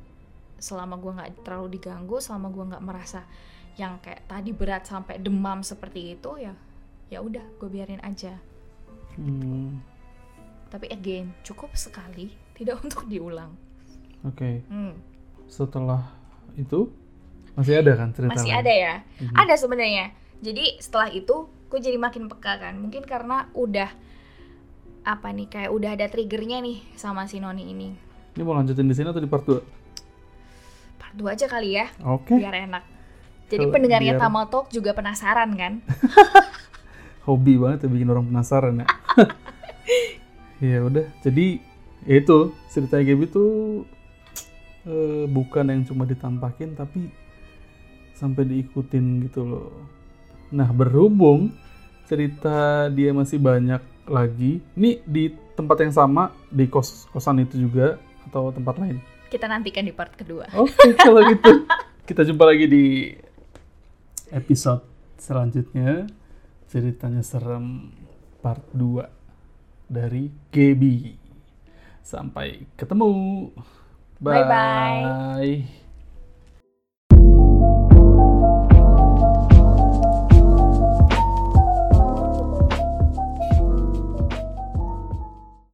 selama 0.57 0.95
gua 0.95 1.13
nggak 1.19 1.43
terlalu 1.43 1.75
diganggu 1.75 2.23
selama 2.23 2.49
gua 2.49 2.65
nggak 2.71 2.85
merasa 2.87 3.27
yang 3.75 3.99
kayak 3.99 4.23
tadi 4.25 4.55
berat 4.55 4.87
sampai 4.87 5.19
demam 5.19 5.59
seperti 5.61 6.15
itu 6.15 6.39
ya 6.39 6.55
ya 7.11 7.19
udah 7.19 7.43
gue 7.59 7.69
biarin 7.69 7.99
aja 8.01 8.39
Hmm. 9.19 9.83
tapi 10.71 10.87
again 10.91 11.35
cukup 11.43 11.75
sekali 11.75 12.31
tidak 12.55 12.79
untuk 12.87 13.07
diulang 13.07 13.55
Oke. 14.25 14.65
Hmm, 14.73 14.97
Setelah 15.47 16.03
itu 16.55 16.91
masih 17.53 17.79
ada 17.79 17.93
kan 17.95 18.11
cerita 18.11 18.33
masih 18.33 18.51
lain? 18.51 18.61
ada 18.61 18.73
ya 18.73 18.95
Mhm. 19.21 19.35
ada 19.37 19.55
sebenarnya 19.55 20.07
jadi 20.39 20.65
setelah 20.77 21.07
itu 21.09 21.37
gue 21.65 21.79
jadi 21.81 21.95
makin 21.97 22.27
peka 22.27 22.59
kan 22.61 22.75
mungkin 22.75 23.03
karena 23.03 23.47
udah 23.53 23.91
apa 25.03 25.29
nih 25.29 25.47
kayak 25.49 25.71
udah 25.71 25.91
ada 25.93 26.07
triggernya 26.07 26.59
nih 26.61 26.83
sama 26.95 27.25
si 27.25 27.39
Noni 27.39 27.69
ini 27.69 27.89
Ini 28.33 28.43
mau 28.43 28.53
lanjutin 28.53 28.83
di 28.83 28.93
sini 28.93 29.07
atau 29.07 29.19
di 29.19 29.27
part 29.27 29.45
2? 29.45 29.63
part 30.97 31.15
2 31.15 31.31
aja 31.31 31.47
kali 31.47 31.75
ya 31.75 31.87
Oke. 32.05 32.35
biar 32.35 32.55
enak 32.61 32.83
jadi 33.47 33.63
Kalau 33.63 33.73
pendengarnya 33.73 34.13
biar- 34.13 34.23
Tamal 34.25 34.47
Talk 34.49 34.67
juga 34.69 34.91
penasaran 34.91 35.51
kan 35.53 35.73
Hobi 37.25 37.55
banget 37.55 37.79
ya 37.81 37.89
bikin 37.89 38.09
orang 38.09 38.27
penasaran 38.27 38.75
ya. 38.77 38.87
ya 40.67 40.79
udah. 40.83 41.09
Jadi 41.21 41.57
ya 42.03 42.15
itu 42.19 42.39
cerita 42.69 43.01
Gaby 43.01 43.25
tuh 43.27 43.49
eh, 44.87 45.25
bukan 45.29 45.71
yang 45.71 45.83
cuma 45.85 46.05
ditampakin 46.05 46.77
tapi 46.77 47.09
sampai 48.15 48.47
diikutin 48.47 49.27
gitu 49.29 49.43
loh. 49.45 49.73
Nah 50.55 50.71
berhubung 50.71 51.51
cerita 52.07 52.89
dia 52.93 53.11
masih 53.11 53.41
banyak 53.41 53.81
lagi. 54.07 54.61
Ini 54.77 55.03
di 55.05 55.33
tempat 55.57 55.83
yang 55.83 55.93
sama 55.95 56.31
di 56.53 56.69
kos 56.69 57.09
kosan 57.11 57.43
itu 57.43 57.59
juga 57.59 57.97
atau 58.29 58.53
tempat 58.53 58.79
lain? 58.81 58.99
kita 59.35 59.51
nantikan 59.51 59.83
di 59.83 59.91
part 59.91 60.15
kedua 60.15 60.47
Oke, 60.55 60.95
kalau 60.95 61.19
gitu 61.35 61.67
kita 62.07 62.23
jumpa 62.23 62.47
lagi 62.47 62.71
di 62.71 63.11
episode 64.31 64.87
selanjutnya 65.19 66.07
ceritanya 66.71 67.19
serem 67.19 67.91
part 68.39 68.63
2 68.77 69.09
dari 69.89 70.29
Gaby. 70.53 71.17
Sampai 72.05 72.69
ketemu. 72.77 73.49
Bye-bye. 74.21 75.65
Bye. 77.11 77.94